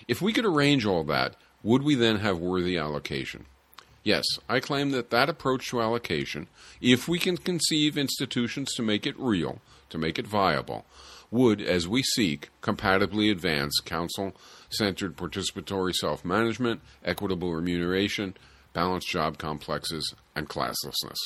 If 0.09 0.23
we 0.23 0.33
could 0.33 0.47
arrange 0.47 0.87
all 0.87 1.05
that, 1.05 1.37
would 1.63 1.83
we 1.83 1.95
then 1.95 2.21
have 2.21 2.39
worthy 2.39 2.79
allocation? 2.79 3.45
Yes, 4.07 4.25
I 4.49 4.61
claim 4.61 4.93
that 4.93 5.11
that 5.11 5.29
approach 5.29 5.69
to 5.71 5.83
allocation, 5.83 6.47
if 6.81 7.09
we 7.09 7.19
can 7.19 7.37
conceive 7.37 7.99
institutions 7.99 8.73
to 8.75 8.83
make 8.83 9.05
it 9.05 9.19
real, 9.19 9.61
to 9.91 9.99
make 9.99 10.17
it 10.17 10.29
viable, 10.29 10.87
would, 11.33 11.61
as 11.61 11.89
we 11.89 12.05
seek, 12.05 12.51
compatibly 12.61 13.31
advance 13.31 13.81
council 13.85 14.37
centered 14.71 15.17
participatory 15.17 15.93
self 15.93 16.25
management, 16.25 16.83
equitable 17.05 17.53
remuneration, 17.53 18.37
balanced 18.73 19.09
job 19.09 19.39
complexes, 19.39 20.15
and 20.37 20.49
classlessness. 20.49 21.19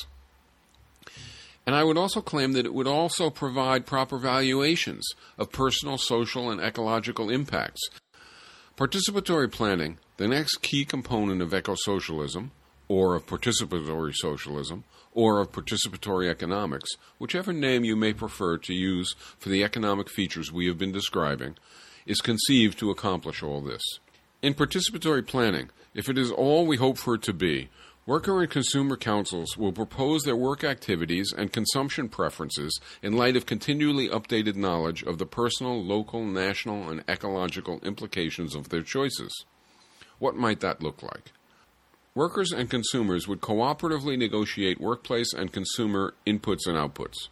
And 1.67 1.77
I 1.77 1.85
would 1.85 1.99
also 1.99 2.23
claim 2.23 2.53
that 2.53 2.65
it 2.65 2.73
would 2.73 2.87
also 2.87 3.29
provide 3.29 3.85
proper 3.85 4.17
valuations 4.17 5.07
of 5.37 5.53
personal, 5.53 5.99
social, 5.99 6.51
and 6.51 6.63
ecological 6.63 7.29
impacts. 7.29 7.83
Participatory 8.79 9.53
planning, 9.53 9.99
the 10.17 10.27
next 10.27 10.63
key 10.63 10.87
component 10.87 11.43
of 11.43 11.53
eco 11.53 11.75
socialism, 11.75 12.53
or 12.90 13.14
of 13.14 13.25
participatory 13.25 14.12
socialism, 14.12 14.82
or 15.12 15.38
of 15.38 15.52
participatory 15.52 16.28
economics, 16.28 16.90
whichever 17.20 17.52
name 17.52 17.85
you 17.85 17.94
may 17.94 18.12
prefer 18.12 18.59
to 18.59 18.75
use 18.75 19.14
for 19.38 19.49
the 19.49 19.62
economic 19.62 20.11
features 20.11 20.50
we 20.50 20.66
have 20.66 20.76
been 20.76 20.90
describing, 20.90 21.54
is 22.04 22.20
conceived 22.20 22.76
to 22.76 22.90
accomplish 22.90 23.44
all 23.44 23.61
this. 23.61 23.80
In 24.42 24.54
participatory 24.54 25.25
planning, 25.25 25.70
if 25.94 26.09
it 26.09 26.18
is 26.18 26.32
all 26.32 26.66
we 26.66 26.78
hope 26.78 26.99
for 26.99 27.14
it 27.14 27.23
to 27.23 27.32
be, 27.32 27.68
worker 28.06 28.40
and 28.40 28.50
consumer 28.50 28.97
councils 28.97 29.56
will 29.56 29.70
propose 29.70 30.25
their 30.25 30.35
work 30.35 30.64
activities 30.64 31.32
and 31.32 31.52
consumption 31.52 32.09
preferences 32.09 32.80
in 33.04 33.12
light 33.12 33.37
of 33.37 33.47
continually 33.47 34.09
updated 34.09 34.56
knowledge 34.56 35.04
of 35.04 35.18
the 35.18 35.26
personal, 35.26 35.80
local, 35.80 36.25
national, 36.25 36.90
and 36.90 37.04
ecological 37.09 37.78
implications 37.85 38.56
of 38.56 38.70
their 38.70 38.82
choices. 38.82 39.44
What 40.18 40.35
might 40.35 40.59
that 40.59 40.82
look 40.82 41.04
like? 41.04 41.30
Workers 42.17 42.50
and 42.50 42.69
consumers 42.69 43.29
would 43.29 43.40
cooperatively 43.40 44.19
negotiate 44.19 44.81
workplace 44.81 45.33
and 45.33 45.52
consumer 45.52 46.14
inputs 46.26 46.67
and 46.67 46.76
outputs. 46.76 47.29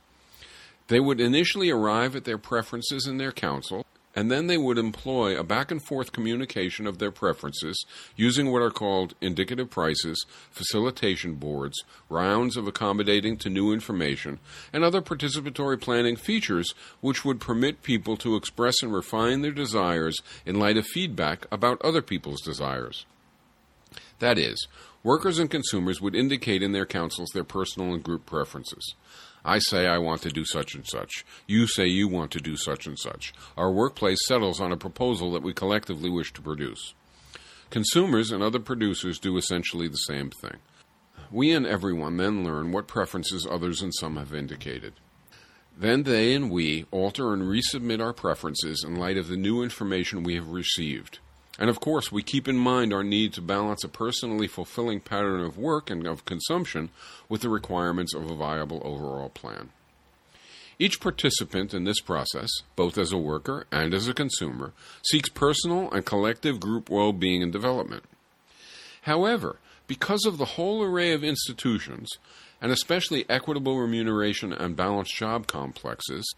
They 0.87 1.01
would 1.01 1.21
initially 1.21 1.69
arrive 1.69 2.15
at 2.15 2.25
their 2.25 2.39
preferences 2.39 3.05
in 3.05 3.19
their 3.19 3.33
council, 3.33 3.85
and 4.15 4.31
then 4.31 4.47
they 4.47 4.57
would 4.57 4.79
employ 4.79 5.37
a 5.37 5.43
back 5.43 5.73
and 5.73 5.83
forth 5.83 6.13
communication 6.13 6.87
of 6.87 6.99
their 6.99 7.11
preferences 7.11 7.85
using 8.15 8.53
what 8.53 8.63
are 8.63 8.71
called 8.71 9.17
indicative 9.21 9.69
prices, 9.69 10.25
facilitation 10.53 11.35
boards, 11.35 11.83
rounds 12.09 12.57
of 12.57 12.69
accommodating 12.69 13.37
to 13.39 13.51
new 13.51 13.73
information, 13.73 14.39
and 14.73 14.85
other 14.85 15.03
participatory 15.03 15.81
planning 15.81 16.15
features 16.15 16.73
which 17.01 17.25
would 17.25 17.41
permit 17.41 17.83
people 17.83 18.17
to 18.17 18.37
express 18.37 18.81
and 18.81 18.95
refine 18.95 19.43
their 19.43 19.51
desires 19.51 20.19
in 20.47 20.61
light 20.61 20.77
of 20.77 20.87
feedback 20.87 21.47
about 21.51 21.83
other 21.83 22.01
people's 22.01 22.41
desires. 22.41 23.07
That 24.19 24.39
is, 24.39 24.67
workers 25.03 25.39
and 25.39 25.51
consumers 25.51 26.01
would 26.01 26.15
indicate 26.15 26.63
in 26.63 26.73
their 26.73 26.87
councils 26.87 27.31
their 27.33 27.45
personal 27.45 27.95
and 27.95 28.03
group 28.03 28.27
preferences. 28.27 28.95
I 29.45 29.61
say 29.61 29.87
I 29.87 29.99
want 29.99 30.23
to 30.23 30.31
do 30.31 30.45
such 30.45 30.75
and 30.75 30.87
such. 30.87 31.25
You 31.47 31.67
say 31.67 31.87
you 31.87 32.09
want 32.09 32.33
to 32.33 32.41
do 32.41 32.57
such 32.57 32.87
and 32.87 32.99
such. 32.99 33.33
Our 33.57 33.71
workplace 33.71 34.19
settles 34.27 34.61
on 34.61 34.73
a 34.73 34.77
proposal 34.77 35.33
that 35.33 35.43
we 35.43 35.53
collectively 35.53 36.11
wish 36.11 36.33
to 36.35 36.43
produce. 36.43 36.95
Consumers 37.71 38.31
and 38.31 38.43
other 38.43 38.59
producers 38.59 39.19
do 39.19 39.37
essentially 39.37 39.89
the 39.89 39.97
same 39.97 40.31
thing. 40.31 40.59
We 41.31 41.53
and 41.53 41.67
everyone 41.67 42.17
then 42.17 42.45
learn 42.45 42.73
what 42.73 42.89
preferences 42.89 43.47
others 43.49 43.83
and 43.83 43.95
some 43.95 44.17
have 44.17 44.35
indicated. 44.35 44.95
Then 45.77 46.03
they 46.03 46.35
and 46.35 46.51
we 46.51 46.87
alter 46.91 47.33
and 47.33 47.43
resubmit 47.43 48.03
our 48.03 48.13
preferences 48.13 48.83
in 48.85 48.97
light 48.97 49.17
of 49.17 49.29
the 49.29 49.37
new 49.37 49.63
information 49.63 50.25
we 50.25 50.35
have 50.35 50.49
received. 50.49 51.21
And 51.59 51.69
of 51.69 51.81
course, 51.81 52.13
we 52.13 52.23
keep 52.23 52.47
in 52.47 52.57
mind 52.57 52.93
our 52.93 53.03
need 53.03 53.33
to 53.33 53.43
balance 53.43 53.83
a 53.83 53.89
personally 53.89 54.47
fulfilling 54.47 55.01
pattern 55.01 55.41
of 55.41 55.59
work 55.59 55.91
and 55.91 56.07
of 56.07 56.25
consumption 56.25 56.91
with 57.29 57.41
the 57.41 57.49
requirements 57.49 58.15
of 58.15 58.31
a 58.31 58.37
viable 58.37 58.81
overall 58.85 59.29
plan. 59.29 59.71
Each 60.79 61.01
participant 61.01 61.75
in 61.75 61.83
this 61.83 62.01
process, 62.01 62.49
both 62.77 62.97
as 62.97 63.11
a 63.11 63.19
worker 63.19 63.67
and 63.73 63.93
as 63.93 64.07
a 64.07 64.15
consumer, 64.15 64.73
seeks 65.03 65.29
personal 65.29 65.91
and 65.91 66.07
collective 66.07 66.61
group 66.61 66.89
well 66.89 67.13
being 67.13 67.43
and 67.43 67.53
development. 67.53 68.05
However, 69.03 69.59
because 69.89 70.25
of 70.25 70.39
the 70.39 70.45
whole 70.45 70.85
array 70.85 71.13
of 71.13 71.25
institutions, 71.25 72.09
and 72.61 72.71
especially 72.71 73.25
equitable 73.29 73.79
remuneration 73.79 74.53
and 74.53 74.77
balanced 74.77 75.17
job 75.17 75.49
complexes, 75.49 76.33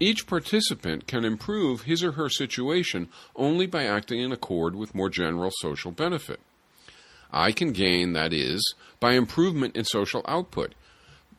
each 0.00 0.26
participant 0.26 1.06
can 1.06 1.24
improve 1.24 1.82
his 1.82 2.02
or 2.02 2.12
her 2.12 2.30
situation 2.30 3.08
only 3.36 3.66
by 3.66 3.84
acting 3.84 4.20
in 4.20 4.32
accord 4.32 4.74
with 4.74 4.94
more 4.94 5.10
general 5.10 5.50
social 5.60 5.90
benefit. 5.90 6.40
I 7.30 7.52
can 7.52 7.72
gain, 7.72 8.14
that 8.14 8.32
is, 8.32 8.74
by 8.98 9.12
improvement 9.12 9.76
in 9.76 9.84
social 9.84 10.24
output, 10.26 10.74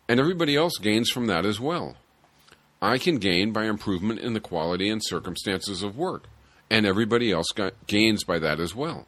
and 0.08 0.20
everybody 0.20 0.56
else 0.56 0.78
gains 0.80 1.10
from 1.10 1.26
that 1.26 1.46
as 1.46 1.60
well. 1.60 1.98
I 2.82 2.98
can 2.98 3.18
gain 3.18 3.52
by 3.52 3.66
improvement 3.66 4.20
in 4.20 4.34
the 4.34 4.40
quality 4.40 4.90
and 4.90 5.02
circumstances 5.04 5.84
of 5.84 5.98
work, 5.98 6.28
and 6.70 6.86
everybody 6.86 7.32
else 7.32 7.48
gains 7.88 8.24
by 8.24 8.40
that 8.40 8.60
as 8.60 8.76
well. 8.76 9.06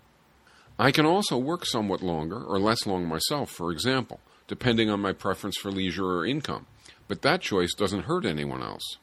I 0.78 0.92
can 0.92 1.06
also 1.06 1.38
work 1.38 1.66
somewhat 1.66 2.02
longer 2.02 2.44
or 2.44 2.60
less 2.60 2.86
long 2.86 3.08
myself, 3.08 3.52
for 3.52 3.72
example, 3.72 4.20
depending 4.48 4.90
on 4.90 5.00
my 5.00 5.14
preference 5.14 5.58
for 5.58 5.72
leisure 5.72 6.06
or 6.06 6.26
income, 6.26 6.66
but 7.08 7.22
that 7.22 7.42
choice 7.42 7.74
doesn't 7.74 8.06
hurt 8.06 8.26
anyone 8.26 8.64
else. 8.64 8.98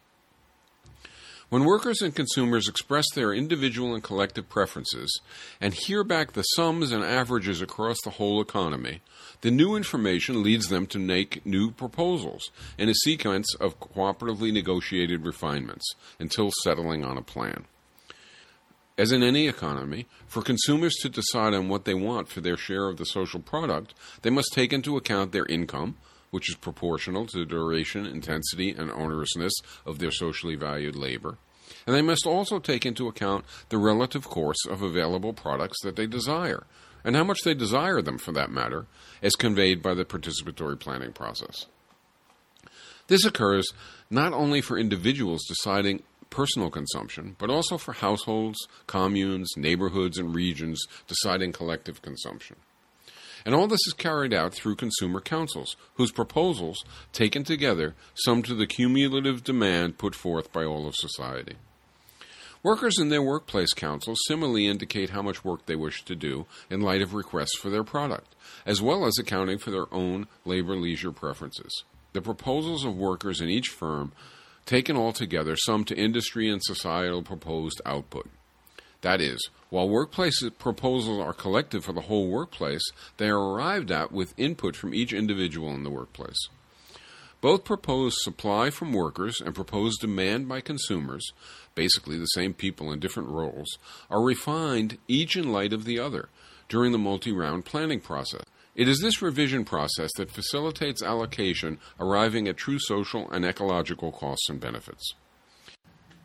When 1.51 1.65
workers 1.65 2.01
and 2.01 2.15
consumers 2.15 2.69
express 2.69 3.07
their 3.13 3.35
individual 3.35 3.93
and 3.93 4.05
collective 4.05 4.49
preferences 4.49 5.21
and 5.61 5.75
hear 5.75 6.05
back 6.05 6.33
the 6.33 6.43
sums 6.43 6.93
and 6.93 7.03
averages 7.03 7.61
across 7.61 8.01
the 8.05 8.11
whole 8.11 8.41
economy, 8.41 9.01
the 9.41 9.51
new 9.51 9.75
information 9.75 10.45
leads 10.45 10.69
them 10.69 10.87
to 10.87 11.01
make 11.01 11.45
new 11.45 11.73
proposals 11.73 12.53
in 12.79 12.89
a 12.89 12.95
sequence 12.95 13.53
of 13.57 13.81
cooperatively 13.81 14.53
negotiated 14.53 15.27
refinements 15.27 15.85
until 16.21 16.53
settling 16.63 17.05
on 17.05 17.19
a 17.19 17.23
plan. 17.23 17.65
As 18.97 19.11
in 19.11 19.25
any 19.25 19.49
economy, 19.49 20.07
for 20.29 20.43
consumers 20.43 20.95
to 21.01 21.09
decide 21.09 21.53
on 21.53 21.69
what 21.69 21.85
they 21.85 21.95
want 21.95 22.29
for 22.29 22.41
their 22.41 22.57
share 22.57 22.87
of 22.87 22.97
the 22.97 23.05
social 23.07 23.41
product, 23.41 23.93
they 24.23 24.31
must 24.31 24.53
take 24.53 24.73
into 24.73 24.97
account 24.97 25.33
their 25.33 25.47
income, 25.47 25.97
which 26.31 26.49
is 26.49 26.57
proportional 26.57 27.27
to 27.27 27.39
the 27.39 27.45
duration, 27.45 28.07
intensity, 28.07 28.71
and 28.71 28.91
onerousness 28.91 29.53
of 29.85 29.99
their 29.99 30.11
socially 30.11 30.57
valued 30.57 30.97
labor. 30.97 31.39
And 31.87 31.95
they 31.95 32.03
must 32.03 32.27
also 32.27 32.59
take 32.59 32.85
into 32.85 33.09
account 33.09 33.45
the 33.69 33.79
relative 33.79 34.25
course 34.25 34.65
of 34.69 34.83
available 34.83 35.33
products 35.33 35.79
that 35.83 35.97
they 35.97 36.07
desire, 36.07 36.65
and 37.05 37.17
how 37.17 37.25
much 37.25 37.41
they 37.45 37.55
desire 37.55 38.03
them 38.03 38.19
for 38.19 38.33
that 38.33 38.51
matter, 38.51 38.87
as 39.23 39.35
conveyed 39.35 39.83
by 39.83 39.95
the 39.95 40.05
participatory 40.05 40.79
planning 40.79 41.13
process. 41.13 41.67
This 43.07 43.25
occurs 43.25 43.67
not 44.09 44.33
only 44.33 44.61
for 44.61 44.79
individuals 44.79 45.45
deciding 45.49 46.03
personal 46.31 46.71
consumption, 46.71 47.35
but 47.39 47.51
also 47.51 47.77
for 47.77 47.93
households, 47.93 48.59
communes, 48.87 49.51
neighborhoods, 49.57 50.17
and 50.17 50.35
regions 50.35 50.81
deciding 51.09 51.53
collective 51.53 52.03
consumption. 52.03 52.57
And 53.45 53.55
all 53.55 53.67
this 53.67 53.87
is 53.87 53.95
carried 53.95 54.35
out 54.35 54.55
through 54.55 54.77
consumer 54.77 55.21
councils, 55.21 55.77
whose 55.95 56.13
proposals, 56.13 56.85
taken 57.13 57.45
together, 57.45 57.95
sum 58.15 58.43
to 58.43 58.55
the 58.55 58.67
cumulative 58.67 59.45
demand 59.45 59.99
put 59.99 60.15
forth 60.15 60.53
by 60.53 60.65
all 60.65 60.87
of 60.87 60.95
society. 60.97 61.57
Workers 62.63 62.99
in 62.99 63.09
their 63.09 63.23
workplace 63.23 63.73
councils 63.73 64.19
similarly 64.29 64.67
indicate 64.67 65.11
how 65.11 65.23
much 65.23 65.45
work 65.45 65.65
they 65.65 65.77
wish 65.77 66.05
to 66.05 66.15
do 66.15 66.45
in 66.69 66.83
light 66.83 67.01
of 67.01 67.15
requests 67.15 67.57
for 67.57 67.71
their 67.71 67.85
product, 67.85 68.35
as 68.67 68.83
well 68.83 69.07
as 69.07 69.19
accounting 69.19 69.59
for 69.59 69.71
their 69.71 69.93
own 69.93 70.27
labor 70.45 70.77
leisure 70.77 71.11
preferences. 71.11 71.85
The 72.13 72.21
proposals 72.21 72.85
of 72.85 72.97
workers 72.97 73.41
in 73.41 73.49
each 73.49 73.69
firm 73.69 74.13
taken 74.67 74.95
all 74.95 75.13
together, 75.13 75.57
sum 75.57 75.85
to 75.85 75.97
industry 75.97 76.51
and 76.51 76.61
societal 76.63 77.23
proposed 77.23 77.81
output. 77.87 78.29
That 79.03 79.21
is, 79.21 79.49
while 79.71 79.89
workplace 79.89 80.43
proposals 80.59 81.21
are 81.21 81.33
collected 81.33 81.85
for 81.85 81.93
the 81.93 82.03
whole 82.03 82.29
workplace, 82.29 82.83
they 83.17 83.29
are 83.29 83.39
arrived 83.39 83.91
at 83.91 84.13
with 84.13 84.39
input 84.39 84.77
from 84.77 84.95
each 84.95 85.13
individual 85.13 85.71
in 85.71 85.85
the 85.85 85.91
workplace. 85.91 86.49
Both 87.41 87.65
proposed 87.65 88.19
supply 88.21 88.69
from 88.69 88.93
workers 88.93 89.41
and 89.41 89.55
proposed 89.55 90.03
demand 90.03 90.47
by 90.47 90.61
consumers, 90.61 91.33
basically 91.75 92.19
the 92.19 92.27
same 92.27 92.53
people 92.53 92.93
in 92.93 93.01
different 93.01 93.31
roles, 93.31 93.79
are 94.11 94.23
refined 94.23 94.99
each 95.09 95.37
in 95.37 95.51
light 95.51 95.73
of 95.73 95.87
the 95.87 95.99
other 95.99 96.29
during 96.69 96.93
the 96.93 96.99
multi 96.99 97.33
round 97.33 97.65
planning 97.65 98.01
process. 98.01 98.45
It 98.75 98.89
is 98.89 99.01
this 99.01 99.23
revision 99.23 99.65
process 99.65 100.11
that 100.17 100.31
facilitates 100.31 101.03
allocation, 101.03 101.79
arriving 101.99 102.47
at 102.47 102.57
true 102.57 102.79
social 102.79 103.31
and 103.31 103.45
ecological 103.45 104.13
costs 104.13 104.49
and 104.49 104.61
benefits. 104.61 105.15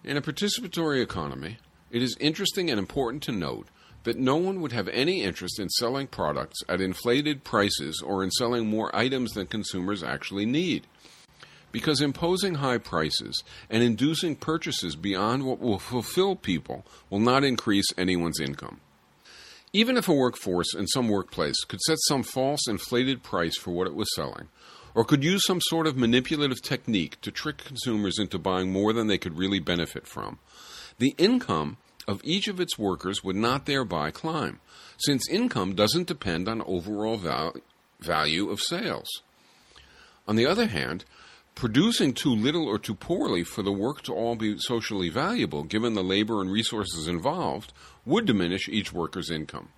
In 0.04 0.18
a 0.18 0.22
participatory 0.22 1.02
economy, 1.02 1.58
it 1.96 2.04
is 2.04 2.18
interesting 2.20 2.70
and 2.70 2.78
important 2.78 3.24
to 3.24 3.32
note 3.32 3.70
that 4.04 4.20
no 4.20 4.36
one 4.36 4.60
would 4.60 4.74
have 4.74 4.90
any 4.90 5.24
interest 5.24 5.58
in 5.62 5.70
selling 5.70 6.08
products 6.08 6.60
at 6.68 6.82
inflated 6.82 7.46
prices 7.46 8.04
or 8.06 8.22
in 8.22 8.32
selling 8.32 8.68
more 8.68 8.94
items 8.94 9.32
than 9.32 9.48
consumers 9.48 10.04
actually 10.04 10.46
need. 10.46 10.88
Because 11.72 12.02
imposing 12.02 12.56
high 12.56 12.80
prices 12.80 13.42
and 13.70 13.82
inducing 13.82 14.36
purchases 14.36 14.98
beyond 14.98 15.46
what 15.46 15.62
will 15.62 15.80
fulfill 15.80 16.36
people 16.36 16.86
will 17.10 17.22
not 17.22 17.46
increase 17.46 17.88
anyone's 17.98 18.42
income. 18.42 18.82
Even 19.72 19.96
if 19.96 20.10
a 20.10 20.14
workforce 20.14 20.76
in 20.76 20.88
some 20.88 21.08
workplace 21.08 21.64
could 21.64 21.80
set 21.80 21.98
some 22.10 22.24
false 22.24 22.68
inflated 22.68 23.24
price 23.24 23.58
for 23.58 23.72
what 23.72 23.88
it 23.88 23.96
was 23.96 24.14
selling, 24.14 24.50
or 24.94 25.06
could 25.06 25.24
use 25.24 25.46
some 25.46 25.62
sort 25.62 25.88
of 25.88 25.96
manipulative 25.96 26.62
technique 26.62 27.22
to 27.22 27.32
trick 27.32 27.60
consumers 27.60 28.20
into 28.20 28.38
buying 28.38 28.70
more 28.70 28.92
than 28.92 29.08
they 29.08 29.18
could 29.18 29.38
really 29.38 29.60
benefit 29.60 30.06
from, 30.06 30.40
the 31.00 31.16
income 31.18 31.78
of 32.08 32.22
each 32.24 32.48
of 32.48 32.60
its 32.60 32.78
workers 32.78 33.24
would 33.24 33.36
not 33.36 33.66
thereby 33.66 34.12
climb, 34.12 34.60
since 34.98 35.30
income 35.30 35.76
doesn't 35.76 36.08
depend 36.08 36.48
on 36.48 36.62
overall 36.64 37.18
val- 37.18 37.56
value 38.00 38.50
of 38.50 38.62
sales. 38.62 39.10
On 40.28 40.36
the 40.36 40.46
other 40.46 40.68
hand, 40.68 41.06
producing 41.56 42.14
too 42.14 42.34
little 42.36 42.68
or 42.68 42.78
too 42.78 42.96
poorly 42.96 43.44
for 43.44 43.64
the 43.64 43.72
work 43.72 44.02
to 44.04 44.14
all 44.14 44.36
be 44.36 44.58
socially 44.58 45.10
valuable, 45.10 45.64
given 45.64 45.94
the 45.94 46.04
labor 46.04 46.42
and 46.42 46.52
resources 46.52 47.08
involved, 47.08 47.74
would 48.06 48.26
diminish 48.26 48.68
each 48.68 48.92
worker's 48.92 49.32
income. 49.32 49.70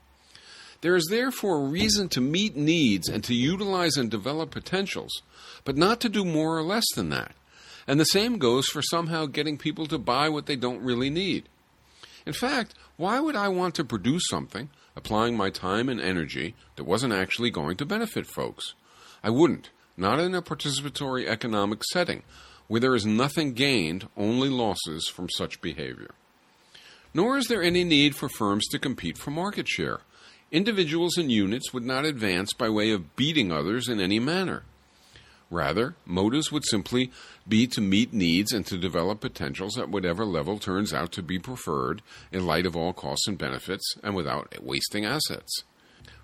There 0.81 0.96
is 0.96 1.07
therefore 1.10 1.57
a 1.57 1.69
reason 1.69 2.07
to 2.10 2.22
meet 2.22 2.55
needs 2.55 3.07
and 3.07 3.24
to 3.24 3.34
utilize 3.34 3.98
and 3.98 4.12
develop 4.12 4.51
potentials, 4.51 5.22
but 5.63 5.77
not 5.77 6.00
to 6.01 6.10
do 6.10 6.24
more 6.24 6.57
or 6.57 6.63
less 6.63 6.86
than 6.96 7.10
that. 7.10 7.31
And 7.88 8.00
the 8.00 8.05
same 8.05 8.38
goes 8.38 8.67
for 8.67 8.81
somehow 8.81 9.25
getting 9.25 9.57
people 9.57 9.88
to 9.88 9.98
buy 9.98 10.29
what 10.29 10.46
they 10.46 10.55
don't 10.55 10.84
really 10.84 11.10
need. 11.10 11.48
In 12.27 12.34
fact, 12.34 12.74
why 12.98 13.22
would 13.22 13.38
I 13.38 13.48
want 13.48 13.74
to 13.75 13.86
produce 13.86 14.24
something, 14.29 14.69
applying 14.98 15.38
my 15.38 15.50
time 15.50 15.88
and 15.88 16.01
energy, 16.01 16.55
that 16.75 16.84
wasn't 16.84 17.13
actually 17.13 17.51
going 17.51 17.77
to 17.77 17.86
benefit 17.86 18.27
folks? 18.27 18.74
I 19.24 19.29
wouldn't, 19.29 19.69
not 19.96 20.19
in 20.19 20.36
a 20.36 20.41
participatory 20.41 21.25
economic 21.25 21.86
setting, 21.86 22.24
where 22.67 22.81
there 22.81 22.96
is 22.96 23.05
nothing 23.05 23.53
gained, 23.53 24.10
only 24.17 24.50
losses 24.50 25.07
from 25.07 25.29
such 25.29 25.62
behavior. 25.62 26.12
Nor 27.13 27.38
is 27.38 27.48
there 27.48 27.63
any 27.63 27.86
need 27.86 28.13
for 28.13 28.27
firms 28.27 28.67
to 28.72 28.77
compete 28.77 29.17
for 29.17 29.31
market 29.31 29.69
share. 29.69 30.01
Individuals 30.51 31.17
and 31.17 31.31
units 31.31 31.72
would 31.72 31.86
not 31.86 32.03
advance 32.03 32.51
by 32.51 32.67
way 32.69 32.91
of 32.91 33.15
beating 33.15 33.53
others 33.53 33.88
in 33.88 34.01
any 34.01 34.19
manner. 34.19 34.63
Rather, 35.50 35.96
motives 36.06 36.51
would 36.51 36.66
simply 36.66 37.10
be 37.48 37.68
to 37.68 37.80
meet 37.80 38.12
needs 38.12 38.51
and 38.51 38.66
to 38.66 38.77
develop 38.77 39.22
potentials 39.22 39.77
at 39.77 39.89
whatever 39.89 40.25
level 40.25 40.60
turns 40.60 40.94
out 40.94 41.13
to 41.13 41.24
be 41.24 41.39
preferred 41.39 42.01
in 42.32 42.46
light 42.46 42.66
of 42.66 42.75
all 42.75 42.92
costs 42.92 43.27
and 43.27 43.38
benefits 43.38 43.96
and 44.04 44.13
without 44.13 44.62
wasting 44.62 45.06
assets. 45.06 45.63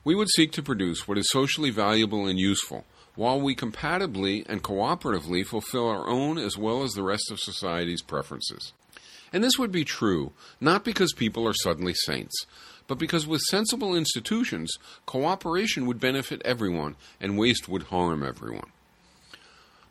We 0.03 0.15
would 0.15 0.29
seek 0.29 0.51
to 0.53 0.63
produce 0.63 1.07
what 1.07 1.17
is 1.17 1.29
socially 1.29 1.69
valuable 1.69 2.27
and 2.27 2.37
useful, 2.37 2.85
while 3.15 3.39
we 3.39 3.55
compatibly 3.55 4.45
and 4.49 4.61
cooperatively 4.61 5.45
fulfill 5.45 5.87
our 5.87 6.09
own 6.09 6.37
as 6.37 6.57
well 6.57 6.83
as 6.83 6.91
the 6.91 7.03
rest 7.03 7.31
of 7.31 7.39
society's 7.39 8.01
preferences. 8.01 8.73
And 9.31 9.41
this 9.41 9.57
would 9.57 9.71
be 9.71 9.85
true 9.85 10.33
not 10.59 10.83
because 10.83 11.13
people 11.13 11.47
are 11.47 11.53
suddenly 11.53 11.93
saints, 11.93 12.45
but 12.87 12.97
because 12.99 13.25
with 13.25 13.41
sensible 13.49 13.95
institutions, 13.95 14.77
cooperation 15.05 15.85
would 15.85 15.99
benefit 16.01 16.41
everyone 16.43 16.97
and 17.21 17.37
waste 17.37 17.69
would 17.69 17.83
harm 17.83 18.23
everyone. 18.23 18.71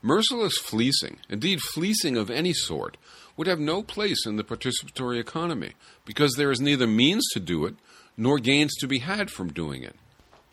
Merciless 0.05 0.59
fleecing, 0.59 1.19
indeed 1.29 1.61
fleecing 1.61 2.17
of 2.17 2.29
any 2.29 2.53
sort, 2.53 2.97
would 3.37 3.47
have 3.47 3.61
no 3.61 3.83
place 3.83 4.27
in 4.27 4.37
the 4.37 4.43
participatory 4.45 5.21
economy 5.21 5.73
because 6.05 6.35
there 6.35 6.51
is 6.51 6.61
neither 6.61 6.89
means 6.89 7.25
to 7.33 7.41
do 7.41 7.65
it 7.67 7.77
nor 8.17 8.39
gains 8.39 8.75
to 8.81 8.89
be 8.89 8.99
had 8.99 9.31
from 9.31 9.53
doing 9.53 9.85
it. 9.85 9.95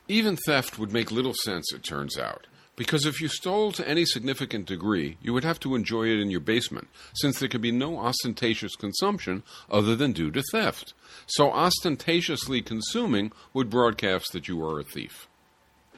Even 0.07 0.37
theft 0.45 0.77
would 0.77 0.93
make 0.93 1.11
little 1.11 1.33
sense, 1.33 1.73
it 1.73 1.83
turns 1.83 2.17
out, 2.17 2.45
because 2.75 3.05
if 3.05 3.19
you 3.19 3.27
stole 3.27 3.71
to 3.71 3.87
any 3.87 4.05
significant 4.05 4.65
degree, 4.65 5.17
you 5.21 5.33
would 5.33 5.43
have 5.43 5.59
to 5.59 5.75
enjoy 5.75 6.07
it 6.07 6.19
in 6.19 6.29
your 6.29 6.39
basement, 6.39 6.87
since 7.13 7.39
there 7.39 7.49
could 7.49 7.61
be 7.61 7.71
no 7.71 7.97
ostentatious 7.97 8.75
consumption 8.75 9.43
other 9.69 9.95
than 9.95 10.13
due 10.13 10.31
to 10.31 10.43
theft. 10.51 10.93
So 11.25 11.51
ostentatiously 11.51 12.61
consuming 12.61 13.31
would 13.53 13.69
broadcast 13.69 14.31
that 14.33 14.47
you 14.47 14.63
are 14.63 14.79
a 14.79 14.83
thief. 14.83 15.27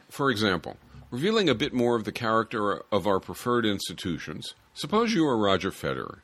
For 0.09 0.31
example, 0.31 0.77
revealing 1.11 1.49
a 1.49 1.55
bit 1.55 1.73
more 1.73 1.95
of 1.97 2.05
the 2.05 2.11
character 2.11 2.83
of 2.91 3.05
our 3.05 3.19
preferred 3.19 3.65
institutions, 3.65 4.55
suppose 4.73 5.13
you 5.13 5.27
are 5.27 5.37
Roger 5.37 5.69
Federer, 5.69 6.19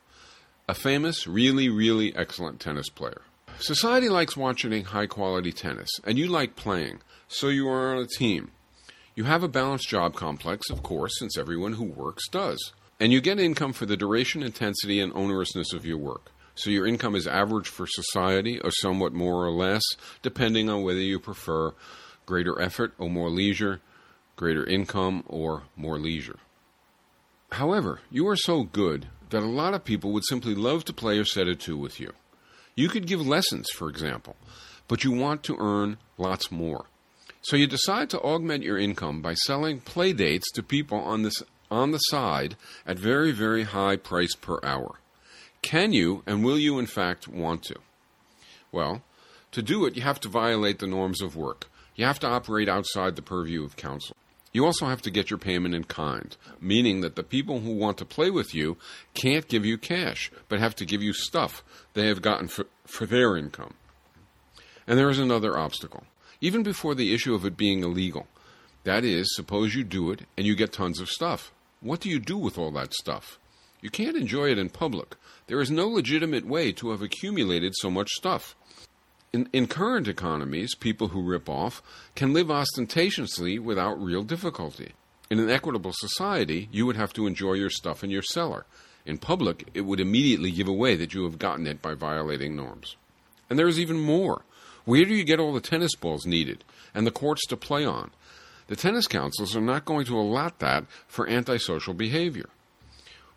a 0.67 0.73
famous, 0.73 1.27
really, 1.27 1.67
really 1.67 2.15
excellent 2.15 2.61
tennis 2.61 2.89
player. 2.89 3.21
Society 3.59 4.07
likes 4.07 4.37
watching 4.37 4.85
high 4.85 5.07
quality 5.07 5.51
tennis, 5.51 5.89
and 6.05 6.17
you 6.17 6.27
like 6.27 6.55
playing, 6.55 7.01
so 7.27 7.49
you 7.49 7.67
are 7.67 7.93
on 7.93 8.01
a 8.01 8.07
team. 8.07 8.51
You 9.13 9.25
have 9.25 9.43
a 9.43 9.49
balanced 9.49 9.89
job 9.89 10.15
complex, 10.15 10.69
of 10.69 10.83
course, 10.83 11.19
since 11.19 11.37
everyone 11.37 11.73
who 11.73 11.83
works 11.83 12.27
does. 12.29 12.71
And 12.99 13.11
you 13.11 13.19
get 13.19 13.39
income 13.39 13.73
for 13.73 13.85
the 13.85 13.97
duration, 13.97 14.41
intensity, 14.41 14.99
and 14.99 15.13
onerousness 15.13 15.73
of 15.73 15.85
your 15.85 15.97
work. 15.97 16.31
So 16.55 16.69
your 16.69 16.87
income 16.87 17.15
is 17.15 17.27
average 17.27 17.67
for 17.67 17.87
society, 17.87 18.59
or 18.61 18.71
somewhat 18.71 19.13
more 19.13 19.45
or 19.45 19.51
less, 19.51 19.83
depending 20.21 20.69
on 20.69 20.83
whether 20.83 20.99
you 20.99 21.19
prefer 21.19 21.73
greater 22.25 22.61
effort 22.61 22.93
or 22.97 23.09
more 23.09 23.29
leisure, 23.29 23.81
greater 24.37 24.63
income 24.65 25.23
or 25.27 25.63
more 25.75 25.99
leisure. 25.99 26.37
However, 27.51 27.99
you 28.09 28.27
are 28.27 28.37
so 28.37 28.63
good 28.63 29.07
that 29.31 29.43
a 29.43 29.47
lot 29.47 29.73
of 29.73 29.83
people 29.83 30.11
would 30.13 30.25
simply 30.25 30.55
love 30.55 30.85
to 30.85 30.93
play 30.93 31.19
a 31.19 31.25
set 31.25 31.47
or 31.47 31.55
two 31.55 31.77
with 31.77 31.99
you. 31.99 32.13
You 32.75 32.87
could 32.87 33.07
give 33.07 33.25
lessons, 33.25 33.67
for 33.73 33.89
example, 33.89 34.35
but 34.87 35.03
you 35.03 35.11
want 35.11 35.43
to 35.43 35.57
earn 35.59 35.97
lots 36.17 36.51
more. 36.51 36.85
So 37.41 37.55
you 37.55 37.67
decide 37.67 38.09
to 38.11 38.19
augment 38.19 38.63
your 38.63 38.77
income 38.77 39.21
by 39.21 39.33
selling 39.33 39.79
play 39.79 40.13
dates 40.13 40.51
to 40.51 40.63
people 40.63 40.99
on 40.99 41.23
this 41.23 41.41
on 41.69 41.91
the 41.91 41.97
side 41.97 42.55
at 42.85 42.97
very 42.97 43.31
very 43.31 43.63
high 43.63 43.95
price 43.95 44.35
per 44.35 44.59
hour. 44.63 44.99
Can 45.61 45.91
you 45.91 46.23
and 46.25 46.43
will 46.43 46.57
you 46.57 46.79
in 46.79 46.85
fact 46.85 47.27
want 47.27 47.63
to? 47.63 47.75
Well, 48.71 49.01
to 49.51 49.61
do 49.61 49.85
it 49.85 49.95
you 49.95 50.01
have 50.01 50.19
to 50.21 50.29
violate 50.29 50.79
the 50.79 50.87
norms 50.87 51.21
of 51.21 51.35
work. 51.35 51.69
You 51.95 52.05
have 52.05 52.19
to 52.19 52.27
operate 52.27 52.69
outside 52.69 53.15
the 53.15 53.21
purview 53.21 53.63
of 53.63 53.75
council. 53.75 54.15
You 54.53 54.65
also 54.65 54.87
have 54.87 55.01
to 55.03 55.11
get 55.11 55.29
your 55.29 55.39
payment 55.39 55.75
in 55.75 55.83
kind, 55.83 56.35
meaning 56.59 57.01
that 57.01 57.15
the 57.15 57.23
people 57.23 57.59
who 57.59 57.71
want 57.73 57.97
to 57.97 58.05
play 58.05 58.29
with 58.29 58.55
you 58.55 58.77
can't 59.13 59.47
give 59.47 59.65
you 59.65 59.77
cash, 59.77 60.31
but 60.47 60.59
have 60.59 60.75
to 60.75 60.85
give 60.85 61.01
you 61.01 61.13
stuff 61.13 61.63
they 61.93 62.07
have 62.07 62.21
gotten 62.21 62.47
for, 62.47 62.65
for 62.85 63.05
their 63.05 63.35
income. 63.35 63.73
And 64.87 64.97
there 64.97 65.09
is 65.09 65.19
another 65.19 65.57
obstacle 65.57 66.05
even 66.41 66.63
before 66.63 66.95
the 66.95 67.13
issue 67.13 67.33
of 67.33 67.45
it 67.45 67.57
being 67.57 67.83
illegal. 67.83 68.27
That 68.83 69.03
is, 69.03 69.35
suppose 69.35 69.75
you 69.75 69.83
do 69.83 70.11
it 70.11 70.21
and 70.37 70.45
you 70.45 70.55
get 70.55 70.71
tons 70.71 71.01
of 71.01 71.09
stuff. 71.09 71.51
What 71.81 71.99
do 71.99 72.09
you 72.09 72.19
do 72.19 72.37
with 72.37 72.57
all 72.57 72.71
that 72.71 72.93
stuff? 72.93 73.39
You 73.81 73.89
can't 73.89 74.17
enjoy 74.17 74.51
it 74.51 74.57
in 74.57 74.69
public. 74.69 75.15
There 75.47 75.61
is 75.61 75.69
no 75.69 75.87
legitimate 75.87 76.45
way 76.45 76.71
to 76.73 76.91
have 76.91 77.01
accumulated 77.01 77.73
so 77.75 77.89
much 77.89 78.09
stuff. 78.11 78.55
In, 79.33 79.49
in, 79.51 79.67
current 79.67 80.07
economies, 80.07 80.73
people 80.73 81.09
who 81.09 81.21
rip 81.21 81.49
off 81.49 81.81
can 82.15 82.33
live 82.33 82.49
ostentatiously 82.49 83.59
without 83.59 84.01
real 84.01 84.23
difficulty. 84.23 84.93
In 85.29 85.39
an 85.39 85.49
equitable 85.49 85.91
society, 85.93 86.69
you 86.71 86.85
would 86.85 86.95
have 86.95 87.11
to 87.13 87.27
enjoy 87.27 87.53
your 87.53 87.69
stuff 87.69 88.03
in 88.03 88.09
your 88.09 88.21
cellar. 88.21 88.65
In 89.05 89.17
public, 89.17 89.67
it 89.73 89.81
would 89.81 89.99
immediately 89.99 90.51
give 90.51 90.67
away 90.67 90.95
that 90.95 91.13
you 91.13 91.23
have 91.25 91.39
gotten 91.39 91.67
it 91.67 91.81
by 91.81 91.93
violating 91.93 92.55
norms. 92.55 92.95
And 93.49 93.59
there 93.59 93.67
is 93.67 93.79
even 93.79 93.99
more. 93.99 94.43
Where 94.85 95.03
do 95.03 95.13
you 95.13 95.25
get 95.25 95.39
all 95.39 95.53
the 95.53 95.59
tennis 95.59 95.95
balls 95.95 96.25
needed 96.25 96.63
and 96.95 97.05
the 97.05 97.11
courts 97.11 97.45
to 97.47 97.57
play 97.57 97.85
on? 97.85 98.11
The 98.67 98.75
tennis 98.75 99.07
councils 99.07 99.55
are 99.55 99.61
not 99.61 99.85
going 99.85 100.05
to 100.05 100.17
allot 100.17 100.59
that 100.59 100.85
for 101.07 101.27
antisocial 101.27 101.93
behavior. 101.93 102.49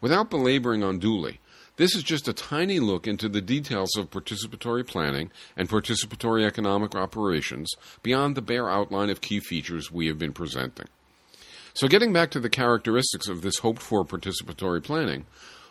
Without 0.00 0.31
belaboring 0.31 0.83
unduly, 0.83 1.40
this 1.81 1.97
is 1.97 2.03
just 2.03 2.29
a 2.29 2.35
tiny 2.35 2.79
look 2.79 3.07
into 3.07 3.27
the 3.27 3.40
details 3.40 3.97
of 3.97 4.11
participatory 4.11 4.87
planning 4.87 5.31
and 5.57 5.66
participatory 5.66 6.45
economic 6.45 6.95
operations 6.95 7.71
beyond 8.03 8.35
the 8.35 8.43
bare 8.43 8.69
outline 8.69 9.09
of 9.09 9.23
key 9.23 9.40
features 9.40 9.90
we 9.90 10.07
have 10.07 10.19
been 10.19 10.35
presenting. 10.35 10.88
So, 11.73 11.88
getting 11.88 12.12
back 12.12 12.31
to 12.33 12.40
the 12.40 12.51
characteristics 12.51 13.29
of 13.29 13.40
this 13.40 13.61
hoped 13.61 13.81
for 13.81 14.05
participatory 14.05 14.85
planning, 14.85 15.25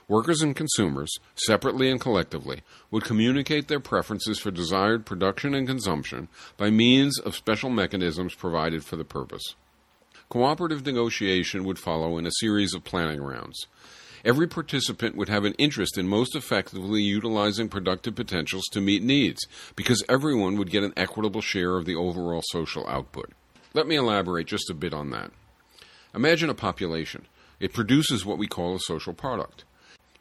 Workers 0.08 0.42
and 0.42 0.56
consumers, 0.56 1.12
separately 1.36 1.92
and 1.92 2.02
collectively, 2.02 2.64
would 2.90 3.04
communicate 3.04 3.68
their 3.68 3.80
preferences 3.80 4.40
for 4.40 4.50
desired 4.50 5.06
production 5.06 5.54
and 5.54 5.68
consumption 5.68 6.30
by 6.58 6.72
means 6.72 7.20
of 7.20 7.36
special 7.36 7.70
mechanisms 7.70 8.34
provided 8.34 8.84
for 8.84 8.96
the 8.96 9.06
purpose. 9.06 9.54
Cooperative 10.28 10.84
negotiation 10.84 11.64
would 11.64 11.78
follow 11.78 12.18
in 12.18 12.26
a 12.26 12.32
series 12.40 12.74
of 12.74 12.84
planning 12.84 13.22
rounds. 13.22 13.68
Every 14.26 14.48
participant 14.48 15.16
would 15.16 15.30
have 15.30 15.46
an 15.46 15.54
interest 15.54 15.98
in 15.98 16.08
most 16.08 16.36
effectively 16.36 17.02
utilizing 17.02 17.70
productive 17.70 18.16
potentials 18.16 18.66
to 18.72 18.82
meet 18.82 19.04
needs, 19.04 19.40
because 19.76 20.04
everyone 20.10 20.58
would 20.58 20.72
get 20.72 20.84
an 20.84 20.94
equitable 20.98 21.42
share 21.42 21.78
of 21.78 21.86
the 21.86 21.96
overall 21.96 22.42
social 22.46 22.88
output. 22.88 23.32
Let 23.74 23.88
me 23.88 23.96
elaborate 23.96 24.48
just 24.48 24.70
a 24.70 24.74
bit 24.74 24.94
on 24.94 25.12
that. 25.12 25.32
Imagine 26.14 26.50
a 26.50 26.56
population. 26.56 27.28
It 27.60 27.74
produces 27.74 28.26
what 28.26 28.38
we 28.38 28.48
call 28.48 28.76
a 28.76 28.80
social 28.80 29.14
product. 29.14 29.64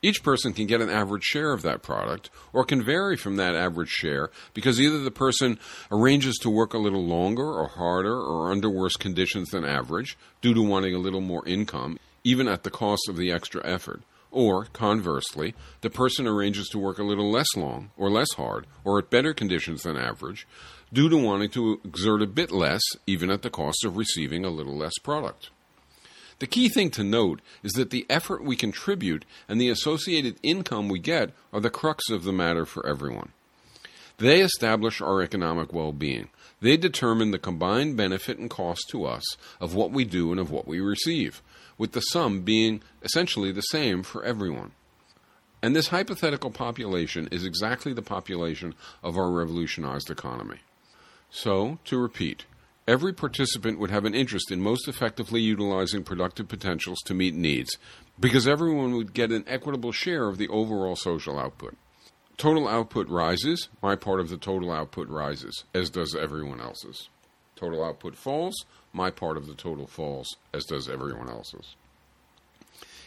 Each 0.00 0.22
person 0.22 0.52
can 0.52 0.66
get 0.66 0.80
an 0.80 0.90
average 0.90 1.24
share 1.24 1.52
of 1.52 1.62
that 1.62 1.82
product, 1.82 2.30
or 2.52 2.64
can 2.64 2.84
vary 2.84 3.16
from 3.16 3.34
that 3.37 3.56
average 3.56 3.88
share 3.88 4.30
because 4.54 4.80
either 4.80 5.00
the 5.00 5.11
person 5.11 5.58
arranges 5.90 6.37
to 6.42 6.50
work 6.50 6.72
a 6.72 6.78
little 6.78 7.04
longer 7.04 7.42
or 7.42 7.66
harder 7.66 8.14
or 8.14 8.52
under 8.52 8.70
worse 8.70 8.94
conditions 8.94 9.50
than 9.50 9.64
average 9.64 10.16
due 10.40 10.54
to 10.54 10.62
wanting 10.62 10.94
a 10.94 10.98
little 10.98 11.20
more 11.20 11.46
income, 11.48 11.98
even 12.24 12.48
at 12.48 12.62
the 12.62 12.70
cost 12.70 13.09
of 13.09 13.16
the 13.16 13.33
extra 13.33 13.64
effort, 13.64 14.02
or, 14.31 14.66
conversely, 14.66 15.54
the 15.81 15.90
person 15.90 16.26
arranges 16.26 16.68
to 16.68 16.78
work 16.78 16.98
a 16.98 17.04
little 17.04 17.31
less 17.31 17.57
long 17.57 17.90
or 17.96 18.11
less 18.11 18.33
hard 18.37 18.66
or 18.85 18.98
at 18.98 19.11
better 19.11 19.33
conditions 19.33 19.83
than 19.83 19.96
average 19.96 20.46
due 20.92 21.09
to 21.09 21.16
wanting 21.16 21.50
to 21.50 21.81
exert 21.85 22.22
a 22.22 22.26
bit 22.26 22.50
less, 22.50 22.83
even 23.07 23.31
at 23.31 23.42
the 23.42 23.50
cost 23.50 23.85
of 23.85 23.96
receiving 23.96 24.44
a 24.44 24.50
little 24.50 24.76
less 24.76 24.98
product. 25.02 25.50
The 26.38 26.46
key 26.46 26.68
thing 26.68 26.90
to 26.90 27.02
note 27.02 27.40
is 27.62 27.72
that 27.72 27.90
the 27.90 28.07
effort 28.09 28.44
we 28.44 28.54
contribute 28.54 29.24
and 29.48 29.61
the 29.61 29.70
associated 29.70 30.37
income 30.42 30.88
we 30.88 31.00
get 31.00 31.33
are 31.52 31.61
the 31.61 31.70
crux 31.70 32.11
of 32.11 32.24
the 32.24 32.33
matter 32.33 32.64
for 32.64 32.87
everyone. 32.87 33.33
They 34.18 34.40
establish 34.40 35.00
our 35.00 35.20
economic 35.20 35.72
well 35.72 35.92
being. 35.92 36.28
They 36.61 36.76
determine 36.76 37.31
the 37.31 37.38
combined 37.38 37.96
benefit 37.96 38.38
and 38.38 38.50
cost 38.50 38.88
to 38.90 39.04
us 39.04 39.24
of 39.61 39.74
what 39.74 39.90
we 39.90 40.04
do 40.04 40.31
and 40.31 40.40
of 40.40 40.50
what 40.50 40.66
we 40.66 40.81
receive, 40.81 41.42
with 41.78 41.92
the 41.92 42.00
sum 42.00 42.42
being 42.42 42.82
essentially 43.02 43.52
the 43.52 43.62
same 43.62 44.02
for 44.02 44.24
everyone. 44.24 44.72
And 45.62 45.74
this 45.74 45.88
hypothetical 45.88 46.50
population 46.50 47.28
is 47.32 47.44
exactly 47.44 47.92
the 47.92 48.02
population 48.02 48.74
of 49.02 49.16
our 49.16 49.30
revolutionized 49.30 50.10
economy. 50.10 50.58
So, 51.30 51.78
to 51.86 51.98
repeat, 51.98 52.44
Every 52.88 53.12
participant 53.12 53.78
would 53.78 53.90
have 53.90 54.06
an 54.06 54.14
interest 54.14 54.50
in 54.50 54.62
most 54.62 54.88
effectively 54.88 55.42
utilizing 55.42 56.04
productive 56.04 56.48
potentials 56.48 56.96
to 57.04 57.12
meet 57.12 57.34
needs, 57.34 57.76
because 58.18 58.48
everyone 58.48 58.94
would 58.94 59.12
get 59.12 59.30
an 59.30 59.44
equitable 59.46 59.92
share 59.92 60.26
of 60.26 60.38
the 60.38 60.48
overall 60.48 60.96
social 60.96 61.38
output. 61.38 61.76
Total 62.38 62.66
output 62.66 63.06
rises, 63.10 63.68
my 63.82 63.94
part 63.94 64.20
of 64.20 64.30
the 64.30 64.38
total 64.38 64.72
output 64.72 65.06
rises, 65.08 65.64
as 65.74 65.90
does 65.90 66.16
everyone 66.16 66.62
else's. 66.62 67.10
Total 67.56 67.84
output 67.84 68.16
falls, 68.16 68.54
my 68.98 69.11
part 69.11 69.37
of 69.37 69.46
the 69.46 69.54
total 69.54 69.87
falls, 69.87 70.26
as 70.52 70.64
does 70.64 70.88
everyone 70.88 71.30
else's. 71.30 71.76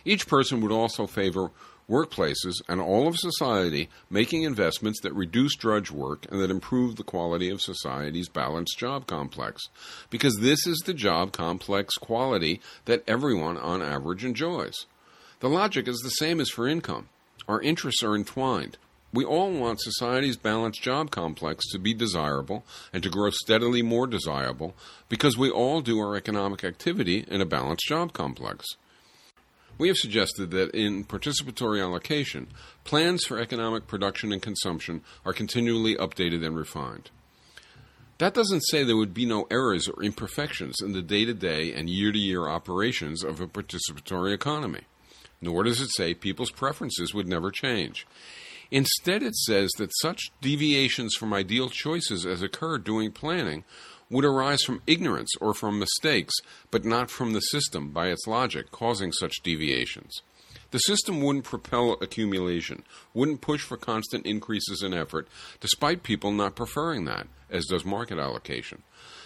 Each 0.06 0.26
person 0.26 0.62
would 0.62 0.72
also 0.72 1.06
favor 1.06 1.52
workplaces, 1.92 2.62
and 2.70 2.80
all 2.80 3.08
of 3.08 3.18
society 3.18 3.90
making 4.10 4.44
investments 4.44 5.02
that 5.02 5.14
reduce 5.14 5.56
drudge 5.56 5.92
work 5.92 6.26
and 6.32 6.40
that 6.40 6.50
improve 6.50 6.96
the 6.96 7.04
quality 7.04 7.50
of 7.50 7.62
society's 7.62 8.30
balanced 8.30 8.80
job 8.80 9.06
complex. 9.06 9.62
Because 10.10 10.38
this 10.40 10.66
is 10.66 10.78
the 10.86 10.94
job 10.94 11.34
complex 11.34 11.96
quality 11.96 12.62
that 12.86 13.04
everyone 13.08 13.58
on 13.58 13.82
average 13.82 14.24
enjoys. 14.24 14.86
The 15.42 15.50
logic 15.50 15.88
is 15.88 15.98
the 15.98 16.10
same 16.10 16.40
as 16.40 16.50
for 16.50 16.68
income. 16.68 17.10
Our 17.48 17.62
interests 17.62 18.04
are 18.04 18.16
entwined. 18.16 18.78
We 19.14 19.26
all 19.26 19.52
want 19.52 19.82
society's 19.82 20.38
balanced 20.38 20.82
job 20.82 21.12
complex 21.12 21.66
to 21.72 21.80
be 21.80 21.94
desirable 21.94 22.64
and 22.94 23.04
to 23.04 23.10
grow 23.10 23.30
steadily 23.30 23.82
more 23.82 24.08
desirable 24.08 24.74
because 25.10 25.38
we 25.38 25.50
all 25.50 25.82
do 25.82 26.00
our 26.00 26.16
economic 26.16 26.64
activity 26.64 27.26
in 27.28 27.42
a 27.42 27.46
balanced 27.46 27.86
job 27.88 28.14
complex. 28.14 28.66
We 29.78 29.90
have 29.90 29.98
suggested 29.98 30.52
that 30.52 30.72
in 30.76 31.04
participatory 31.04 31.82
allocation, 31.82 32.48
plans 32.84 33.26
for 33.26 33.40
economic 33.40 33.88
production 33.88 34.32
and 34.32 34.42
consumption 34.42 35.02
are 35.26 35.34
continually 35.34 35.96
updated 35.96 36.46
and 36.46 36.56
refined. 36.56 37.10
That 38.20 38.36
doesn't 38.36 38.62
say 38.68 38.84
there 38.84 38.96
would 38.96 39.16
be 39.16 39.26
no 39.26 39.48
errors 39.50 39.90
or 39.90 40.04
imperfections 40.04 40.76
in 40.82 40.94
the 40.94 41.02
day 41.02 41.26
to 41.26 41.34
day 41.34 41.74
and 41.74 41.90
year 41.90 42.12
to 42.12 42.20
year 42.20 42.48
operations 42.48 43.24
of 43.24 43.42
a 43.42 43.48
participatory 43.48 44.34
economy. 44.34 44.82
Nor 45.42 45.64
does 45.64 45.82
it 45.82 45.90
say 45.90 46.14
people's 46.14 46.52
preferences 46.52 47.16
would 47.16 47.28
never 47.28 47.50
change. 47.50 48.06
Instead, 48.72 49.22
it 49.22 49.36
says 49.36 49.70
that 49.78 49.92
such 50.02 50.32
deviations 50.40 51.14
from 51.16 51.34
ideal 51.34 51.70
choices 51.70 52.26
as 52.26 52.42
occur 52.42 52.78
during 52.78 53.12
planning 53.12 53.66
would 54.10 54.26
arise 54.26 54.64
from 54.64 54.82
ignorance 54.88 55.30
or 55.40 55.54
from 55.54 55.78
mistakes, 55.78 56.34
but 56.70 56.86
not 56.86 57.12
from 57.12 57.34
the 57.34 57.40
system 57.40 57.92
by 57.92 58.08
its 58.08 58.28
logic 58.28 58.72
causing 58.72 59.12
such 59.12 59.42
deviations. 59.44 60.22
The 60.72 60.80
system 60.80 61.22
wouldn't 61.22 61.44
propel 61.44 61.98
accumulation, 62.02 62.84
wouldn't 63.14 63.42
push 63.42 63.62
for 63.62 63.76
constant 63.76 64.26
increases 64.26 64.82
in 64.82 64.94
effort, 64.94 65.28
despite 65.60 66.02
people 66.04 66.32
not 66.32 66.56
preferring 66.56 67.06
that, 67.06 67.28
as 67.50 67.66
does 67.66 67.84
market 67.84 68.18
allocation. 68.18 68.84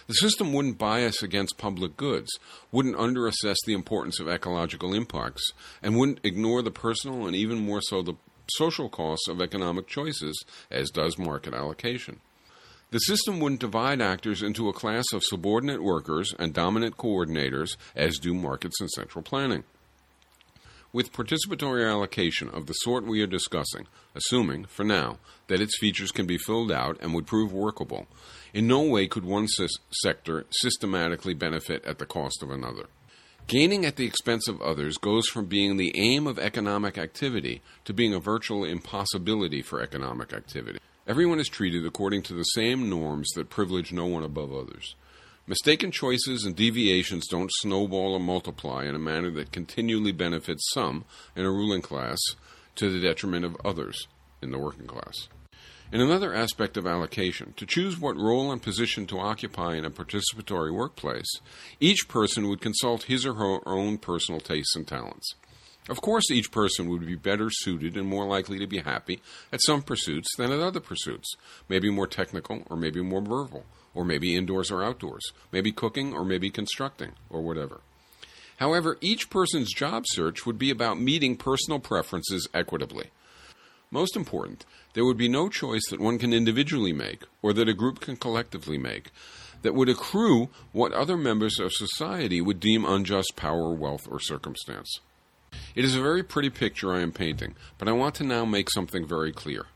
The 0.08 0.14
system 0.14 0.52
wouldn't 0.52 0.78
bias 0.78 1.22
against 1.22 1.58
public 1.58 1.96
goods, 1.96 2.28
wouldn't 2.72 2.96
underassess 2.96 3.56
the 3.64 3.74
importance 3.74 4.18
of 4.18 4.28
ecological 4.28 4.92
impacts, 4.92 5.44
and 5.82 5.96
wouldn't 5.96 6.20
ignore 6.24 6.62
the 6.62 6.70
personal 6.72 7.26
and 7.26 7.36
even 7.36 7.64
more 7.64 7.80
so 7.80 8.02
the 8.02 8.14
social 8.50 8.88
costs 8.88 9.28
of 9.28 9.40
economic 9.40 9.86
choices, 9.86 10.44
as 10.70 10.90
does 10.90 11.18
market 11.18 11.54
allocation. 11.54 12.20
The 12.90 12.98
system 13.00 13.40
wouldn't 13.40 13.60
divide 13.60 14.00
actors 14.00 14.42
into 14.42 14.68
a 14.68 14.72
class 14.72 15.06
of 15.12 15.24
subordinate 15.24 15.82
workers 15.82 16.32
and 16.38 16.54
dominant 16.54 16.96
coordinators, 16.96 17.76
as 17.96 18.18
do 18.18 18.32
markets 18.32 18.80
and 18.80 18.90
central 18.90 19.22
planning. 19.22 19.64
With 20.92 21.12
participatory 21.12 21.86
allocation 21.86 22.48
of 22.48 22.66
the 22.66 22.72
sort 22.72 23.04
we 23.04 23.20
are 23.20 23.26
discussing, 23.26 23.86
assuming, 24.14 24.64
for 24.64 24.84
now, 24.84 25.18
that 25.48 25.60
its 25.60 25.76
features 25.78 26.12
can 26.12 26.26
be 26.26 26.38
filled 26.38 26.70
out 26.70 26.96
and 27.00 27.12
would 27.12 27.26
prove 27.26 27.52
workable, 27.52 28.06
in 28.54 28.66
no 28.66 28.82
way 28.82 29.06
could 29.06 29.24
one 29.24 29.46
sector 29.90 30.46
systematically 30.50 31.34
benefit 31.34 31.84
at 31.84 31.98
the 31.98 32.06
cost 32.06 32.42
of 32.42 32.50
another. 32.50 32.86
Gaining 33.48 33.86
at 33.86 33.94
the 33.94 34.06
expense 34.06 34.48
of 34.48 34.60
others 34.60 34.98
goes 34.98 35.28
from 35.28 35.44
being 35.46 35.76
the 35.76 35.92
aim 35.96 36.26
of 36.26 36.36
economic 36.36 36.98
activity 36.98 37.62
to 37.84 37.94
being 37.94 38.12
a 38.12 38.18
virtual 38.18 38.64
impossibility 38.64 39.62
for 39.62 39.80
economic 39.80 40.32
activity. 40.32 40.80
Everyone 41.06 41.38
is 41.38 41.46
treated 41.48 41.86
according 41.86 42.22
to 42.22 42.34
the 42.34 42.42
same 42.42 42.90
norms 42.90 43.28
that 43.36 43.48
privilege 43.48 43.92
no 43.92 44.04
one 44.04 44.24
above 44.24 44.52
others. 44.52 44.96
Mistaken 45.46 45.92
choices 45.92 46.44
and 46.44 46.56
deviations 46.56 47.28
don't 47.28 47.52
snowball 47.60 48.14
or 48.14 48.20
multiply 48.20 48.84
in 48.84 48.96
a 48.96 48.98
manner 48.98 49.30
that 49.30 49.52
continually 49.52 50.10
benefits 50.10 50.68
some 50.74 51.04
in 51.36 51.44
a 51.44 51.50
ruling 51.50 51.82
class 51.82 52.18
to 52.74 52.90
the 52.90 52.98
detriment 52.98 53.44
of 53.44 53.56
others 53.64 54.08
in 54.42 54.50
the 54.50 54.58
working 54.58 54.88
class. 54.88 55.28
In 55.92 56.00
another 56.00 56.34
aspect 56.34 56.76
of 56.76 56.84
allocation, 56.84 57.54
to 57.56 57.64
choose 57.64 57.98
what 57.98 58.16
role 58.16 58.50
and 58.50 58.60
position 58.60 59.06
to 59.06 59.20
occupy 59.20 59.76
in 59.76 59.84
a 59.84 59.90
participatory 59.90 60.74
workplace, 60.74 61.30
each 61.78 62.08
person 62.08 62.48
would 62.48 62.60
consult 62.60 63.04
his 63.04 63.24
or 63.24 63.34
her 63.34 63.60
own 63.68 63.98
personal 63.98 64.40
tastes 64.40 64.74
and 64.74 64.86
talents. 64.86 65.36
Of 65.88 66.00
course, 66.00 66.28
each 66.32 66.50
person 66.50 66.88
would 66.88 67.06
be 67.06 67.14
better 67.14 67.50
suited 67.50 67.96
and 67.96 68.08
more 68.08 68.26
likely 68.26 68.58
to 68.58 68.66
be 68.66 68.78
happy 68.78 69.20
at 69.52 69.62
some 69.62 69.82
pursuits 69.82 70.28
than 70.36 70.50
at 70.50 70.58
other 70.58 70.80
pursuits, 70.80 71.36
maybe 71.68 71.88
more 71.88 72.08
technical 72.08 72.64
or 72.68 72.76
maybe 72.76 73.00
more 73.00 73.22
verbal, 73.22 73.64
or 73.94 74.04
maybe 74.04 74.34
indoors 74.34 74.72
or 74.72 74.82
outdoors, 74.82 75.32
maybe 75.52 75.70
cooking 75.70 76.12
or 76.12 76.24
maybe 76.24 76.50
constructing, 76.50 77.12
or 77.30 77.42
whatever. 77.42 77.80
However, 78.56 78.98
each 79.00 79.30
person's 79.30 79.72
job 79.72 80.02
search 80.08 80.44
would 80.44 80.58
be 80.58 80.70
about 80.70 80.98
meeting 80.98 81.36
personal 81.36 81.78
preferences 81.78 82.48
equitably. 82.52 83.10
Most 83.90 84.16
important, 84.16 84.64
there 84.94 85.04
would 85.04 85.16
be 85.16 85.28
no 85.28 85.48
choice 85.48 85.82
that 85.90 86.00
one 86.00 86.18
can 86.18 86.32
individually 86.32 86.92
make 86.92 87.22
or 87.40 87.52
that 87.52 87.68
a 87.68 87.74
group 87.74 88.00
can 88.00 88.16
collectively 88.16 88.78
make 88.78 89.10
that 89.62 89.74
would 89.74 89.88
accrue 89.88 90.48
what 90.72 90.92
other 90.92 91.16
members 91.16 91.58
of 91.58 91.72
society 91.72 92.40
would 92.40 92.60
deem 92.60 92.84
unjust 92.84 93.34
power, 93.36 93.72
wealth, 93.72 94.06
or 94.10 94.20
circumstance. 94.20 95.00
It 95.74 95.84
is 95.84 95.94
a 95.94 96.02
very 96.02 96.22
pretty 96.22 96.50
picture 96.50 96.92
I 96.92 97.00
am 97.00 97.12
painting, 97.12 97.54
but 97.78 97.88
I 97.88 97.92
want 97.92 98.14
to 98.16 98.24
now 98.24 98.44
make 98.44 98.70
something 98.70 99.06
very 99.06 99.32
clear. 99.32 99.66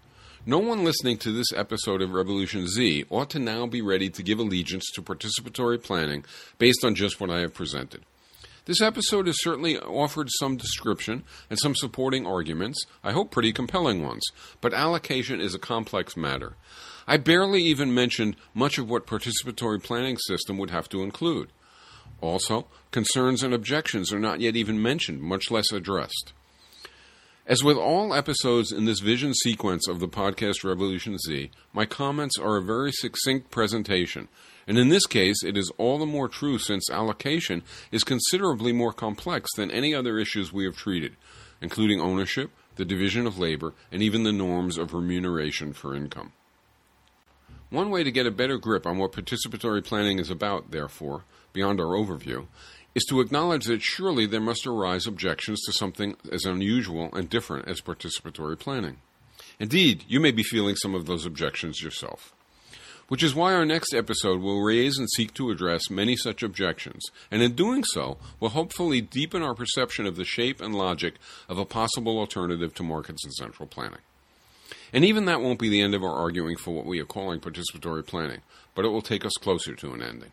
No 0.46 0.58
one 0.58 0.84
listening 0.84 1.18
to 1.18 1.32
this 1.32 1.52
episode 1.54 2.02
of 2.02 2.12
Revolution 2.12 2.66
Z 2.66 3.04
ought 3.10 3.30
to 3.30 3.38
now 3.38 3.66
be 3.66 3.82
ready 3.82 4.08
to 4.10 4.22
give 4.22 4.38
allegiance 4.38 4.90
to 4.94 5.02
participatory 5.02 5.82
planning 5.82 6.24
based 6.58 6.84
on 6.84 6.94
just 6.94 7.20
what 7.20 7.30
I 7.30 7.40
have 7.40 7.54
presented. 7.54 8.02
This 8.66 8.82
episode 8.82 9.26
has 9.26 9.36
certainly 9.40 9.78
offered 9.78 10.28
some 10.38 10.56
description 10.56 11.24
and 11.48 11.58
some 11.58 11.74
supporting 11.74 12.26
arguments, 12.26 12.84
I 13.02 13.12
hope 13.12 13.30
pretty 13.30 13.52
compelling 13.52 14.02
ones, 14.02 14.22
but 14.60 14.74
allocation 14.74 15.40
is 15.40 15.54
a 15.54 15.58
complex 15.58 16.16
matter. 16.16 16.56
I 17.06 17.16
barely 17.16 17.62
even 17.62 17.94
mentioned 17.94 18.36
much 18.54 18.78
of 18.78 18.88
what 18.88 19.06
participatory 19.06 19.82
planning 19.82 20.18
system 20.18 20.58
would 20.58 20.70
have 20.70 20.88
to 20.90 21.02
include. 21.02 21.50
Also, 22.20 22.66
concerns 22.90 23.42
and 23.42 23.54
objections 23.54 24.12
are 24.12 24.18
not 24.18 24.40
yet 24.40 24.56
even 24.56 24.80
mentioned, 24.80 25.22
much 25.22 25.50
less 25.50 25.72
addressed. 25.72 26.32
As 27.46 27.64
with 27.64 27.76
all 27.76 28.14
episodes 28.14 28.70
in 28.70 28.84
this 28.84 29.00
vision 29.00 29.34
sequence 29.34 29.88
of 29.88 29.98
the 29.98 30.08
podcast 30.08 30.62
Revolution 30.62 31.16
Z, 31.26 31.50
my 31.72 31.86
comments 31.86 32.38
are 32.38 32.58
a 32.58 32.62
very 32.62 32.92
succinct 32.92 33.50
presentation, 33.50 34.28
and 34.70 34.78
in 34.78 34.88
this 34.88 35.04
case, 35.04 35.42
it 35.42 35.56
is 35.56 35.72
all 35.78 35.98
the 35.98 36.06
more 36.06 36.28
true 36.28 36.56
since 36.56 36.88
allocation 36.92 37.64
is 37.90 38.04
considerably 38.04 38.72
more 38.72 38.92
complex 38.92 39.50
than 39.56 39.68
any 39.68 39.92
other 39.92 40.16
issues 40.16 40.52
we 40.52 40.64
have 40.64 40.76
treated, 40.76 41.16
including 41.60 42.00
ownership, 42.00 42.52
the 42.76 42.84
division 42.84 43.26
of 43.26 43.36
labor, 43.36 43.74
and 43.90 44.00
even 44.00 44.22
the 44.22 44.30
norms 44.30 44.78
of 44.78 44.94
remuneration 44.94 45.72
for 45.72 45.96
income. 45.96 46.30
One 47.70 47.90
way 47.90 48.04
to 48.04 48.12
get 48.12 48.28
a 48.28 48.30
better 48.30 48.58
grip 48.58 48.86
on 48.86 48.96
what 48.96 49.10
participatory 49.10 49.84
planning 49.84 50.20
is 50.20 50.30
about, 50.30 50.70
therefore, 50.70 51.24
beyond 51.52 51.80
our 51.80 51.86
overview, 51.86 52.46
is 52.94 53.04
to 53.08 53.20
acknowledge 53.20 53.64
that 53.64 53.82
surely 53.82 54.24
there 54.24 54.40
must 54.40 54.68
arise 54.68 55.04
objections 55.04 55.60
to 55.62 55.72
something 55.72 56.14
as 56.30 56.44
unusual 56.44 57.10
and 57.12 57.28
different 57.28 57.66
as 57.66 57.80
participatory 57.80 58.56
planning. 58.56 58.98
Indeed, 59.58 60.04
you 60.06 60.20
may 60.20 60.30
be 60.30 60.44
feeling 60.44 60.76
some 60.76 60.94
of 60.94 61.06
those 61.06 61.26
objections 61.26 61.82
yourself. 61.82 62.36
Which 63.10 63.24
is 63.24 63.34
why 63.34 63.54
our 63.54 63.66
next 63.66 63.92
episode 63.92 64.40
will 64.40 64.62
raise 64.62 64.96
and 64.96 65.10
seek 65.10 65.34
to 65.34 65.50
address 65.50 65.90
many 65.90 66.14
such 66.14 66.44
objections, 66.44 67.04
and 67.28 67.42
in 67.42 67.56
doing 67.56 67.82
so, 67.82 68.18
will 68.38 68.50
hopefully 68.50 69.00
deepen 69.00 69.42
our 69.42 69.52
perception 69.52 70.06
of 70.06 70.14
the 70.14 70.24
shape 70.24 70.60
and 70.60 70.76
logic 70.76 71.14
of 71.48 71.58
a 71.58 71.64
possible 71.64 72.20
alternative 72.20 72.72
to 72.76 72.84
markets 72.84 73.24
and 73.24 73.34
central 73.34 73.66
planning. 73.66 73.98
And 74.92 75.04
even 75.04 75.24
that 75.24 75.40
won't 75.40 75.58
be 75.58 75.68
the 75.68 75.80
end 75.80 75.96
of 75.96 76.04
our 76.04 76.14
arguing 76.14 76.56
for 76.56 76.70
what 76.70 76.86
we 76.86 77.00
are 77.00 77.04
calling 77.04 77.40
participatory 77.40 78.06
planning, 78.06 78.42
but 78.76 78.84
it 78.84 78.90
will 78.90 79.02
take 79.02 79.24
us 79.24 79.34
closer 79.40 79.74
to 79.74 79.92
an 79.92 80.04
ending. 80.04 80.30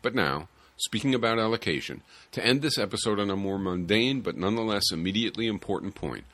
But 0.00 0.14
now, 0.14 0.48
speaking 0.78 1.14
about 1.14 1.38
allocation, 1.38 2.00
to 2.32 2.42
end 2.42 2.62
this 2.62 2.78
episode 2.78 3.20
on 3.20 3.28
a 3.28 3.36
more 3.36 3.58
mundane 3.58 4.22
but 4.22 4.34
nonetheless 4.34 4.84
immediately 4.90 5.46
important 5.46 5.94
point, 5.94 6.24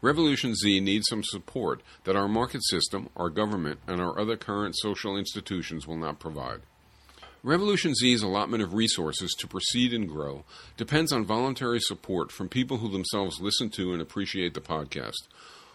Revolution 0.00 0.54
Z 0.54 0.78
needs 0.80 1.08
some 1.08 1.24
support 1.24 1.82
that 2.04 2.14
our 2.14 2.28
market 2.28 2.62
system, 2.64 3.08
our 3.16 3.28
government, 3.28 3.80
and 3.88 4.00
our 4.00 4.16
other 4.18 4.36
current 4.36 4.76
social 4.78 5.16
institutions 5.16 5.88
will 5.88 5.96
not 5.96 6.20
provide. 6.20 6.60
Revolution 7.42 7.94
Z's 7.94 8.22
allotment 8.22 8.62
of 8.62 8.74
resources 8.74 9.34
to 9.38 9.48
proceed 9.48 9.92
and 9.92 10.08
grow 10.08 10.44
depends 10.76 11.12
on 11.12 11.24
voluntary 11.24 11.80
support 11.80 12.30
from 12.30 12.48
people 12.48 12.76
who 12.76 12.88
themselves 12.88 13.40
listen 13.40 13.70
to 13.70 13.92
and 13.92 14.00
appreciate 14.00 14.54
the 14.54 14.60
podcast, 14.60 15.26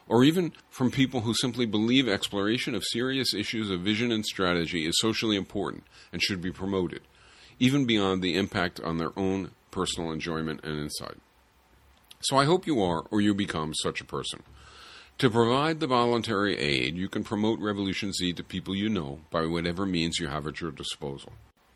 or 0.07 0.23
even 0.23 0.53
from 0.69 0.91
people 0.91 1.21
who 1.21 1.33
simply 1.33 1.65
believe 1.65 2.07
exploration 2.07 2.75
of 2.75 2.83
serious 2.85 3.33
issues 3.33 3.69
of 3.69 3.81
vision 3.81 4.11
and 4.11 4.25
strategy 4.25 4.85
is 4.85 4.99
socially 4.99 5.35
important 5.35 5.83
and 6.13 6.21
should 6.21 6.41
be 6.41 6.51
promoted, 6.51 7.01
even 7.59 7.85
beyond 7.85 8.21
the 8.21 8.35
impact 8.35 8.79
on 8.79 8.97
their 8.97 9.17
own 9.17 9.51
personal 9.71 10.11
enjoyment 10.11 10.61
and 10.63 10.79
insight. 10.79 11.17
So 12.23 12.37
I 12.37 12.45
hope 12.45 12.65
you 12.65 12.81
are 12.81 13.03
or 13.11 13.21
you 13.21 13.33
become 13.33 13.73
such 13.73 13.99
a 13.99 14.05
person. 14.05 14.43
To 15.19 15.29
provide 15.29 15.79
the 15.79 15.87
voluntary 15.87 16.57
aid, 16.57 16.95
you 16.95 17.07
can 17.07 17.23
promote 17.23 17.59
Revolution 17.59 18.11
Z 18.13 18.33
to 18.33 18.43
people 18.43 18.75
you 18.75 18.89
know 18.89 19.19
by 19.29 19.45
whatever 19.45 19.85
means 19.85 20.19
you 20.19 20.27
have 20.27 20.47
at 20.47 20.59
your 20.59 20.71
disposal. 20.71 21.33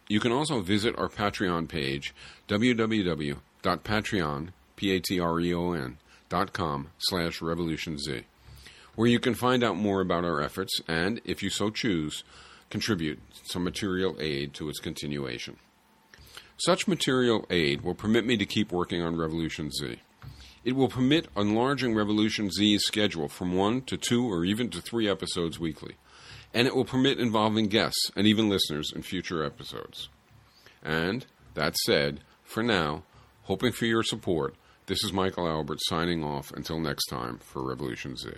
You 0.07 0.19
can 0.19 0.31
also 0.31 0.61
visit 0.61 0.97
our 0.97 1.09
Patreon 1.09 1.67
page, 1.67 2.15
www.patreon, 2.47 4.49
P-A-T-R-E-O-N, 4.77 5.97
dot 6.29 6.53
com 6.53 6.89
slash 6.97 7.39
revolutionz, 7.39 8.23
where 8.95 9.07
you 9.07 9.19
can 9.19 9.33
find 9.33 9.63
out 9.63 9.75
more 9.75 10.01
about 10.01 10.23
our 10.23 10.41
efforts 10.41 10.79
and, 10.87 11.21
if 11.25 11.43
you 11.43 11.49
so 11.49 11.69
choose, 11.69 12.23
contribute 12.69 13.19
some 13.43 13.63
material 13.63 14.15
aid 14.19 14.53
to 14.53 14.69
its 14.69 14.79
continuation. 14.79 15.57
Such 16.57 16.87
material 16.87 17.45
aid 17.49 17.81
will 17.81 17.93
permit 17.93 18.25
me 18.25 18.37
to 18.37 18.45
keep 18.45 18.71
working 18.71 19.01
on 19.01 19.17
Revolution 19.17 19.71
Z. 19.71 19.99
It 20.67 20.75
will 20.75 20.89
permit 20.89 21.29
enlarging 21.37 21.95
Revolution 21.95 22.51
Z's 22.51 22.83
schedule 22.83 23.29
from 23.29 23.55
one 23.55 23.83
to 23.83 23.95
two 23.95 24.29
or 24.29 24.43
even 24.43 24.69
to 24.71 24.81
three 24.81 25.07
episodes 25.09 25.57
weekly. 25.57 25.95
And 26.53 26.67
it 26.67 26.75
will 26.75 26.83
permit 26.83 27.21
involving 27.21 27.67
guests 27.67 28.11
and 28.17 28.27
even 28.27 28.49
listeners 28.49 28.91
in 28.93 29.01
future 29.01 29.45
episodes. 29.45 30.09
And, 30.83 31.25
that 31.53 31.77
said, 31.77 32.19
for 32.43 32.63
now, 32.63 33.03
hoping 33.43 33.71
for 33.71 33.85
your 33.85 34.03
support, 34.03 34.55
this 34.87 35.05
is 35.05 35.13
Michael 35.13 35.47
Albert 35.47 35.79
signing 35.83 36.21
off 36.21 36.51
until 36.51 36.81
next 36.81 37.05
time 37.05 37.37
for 37.37 37.63
Revolution 37.63 38.17
Z. 38.17 38.31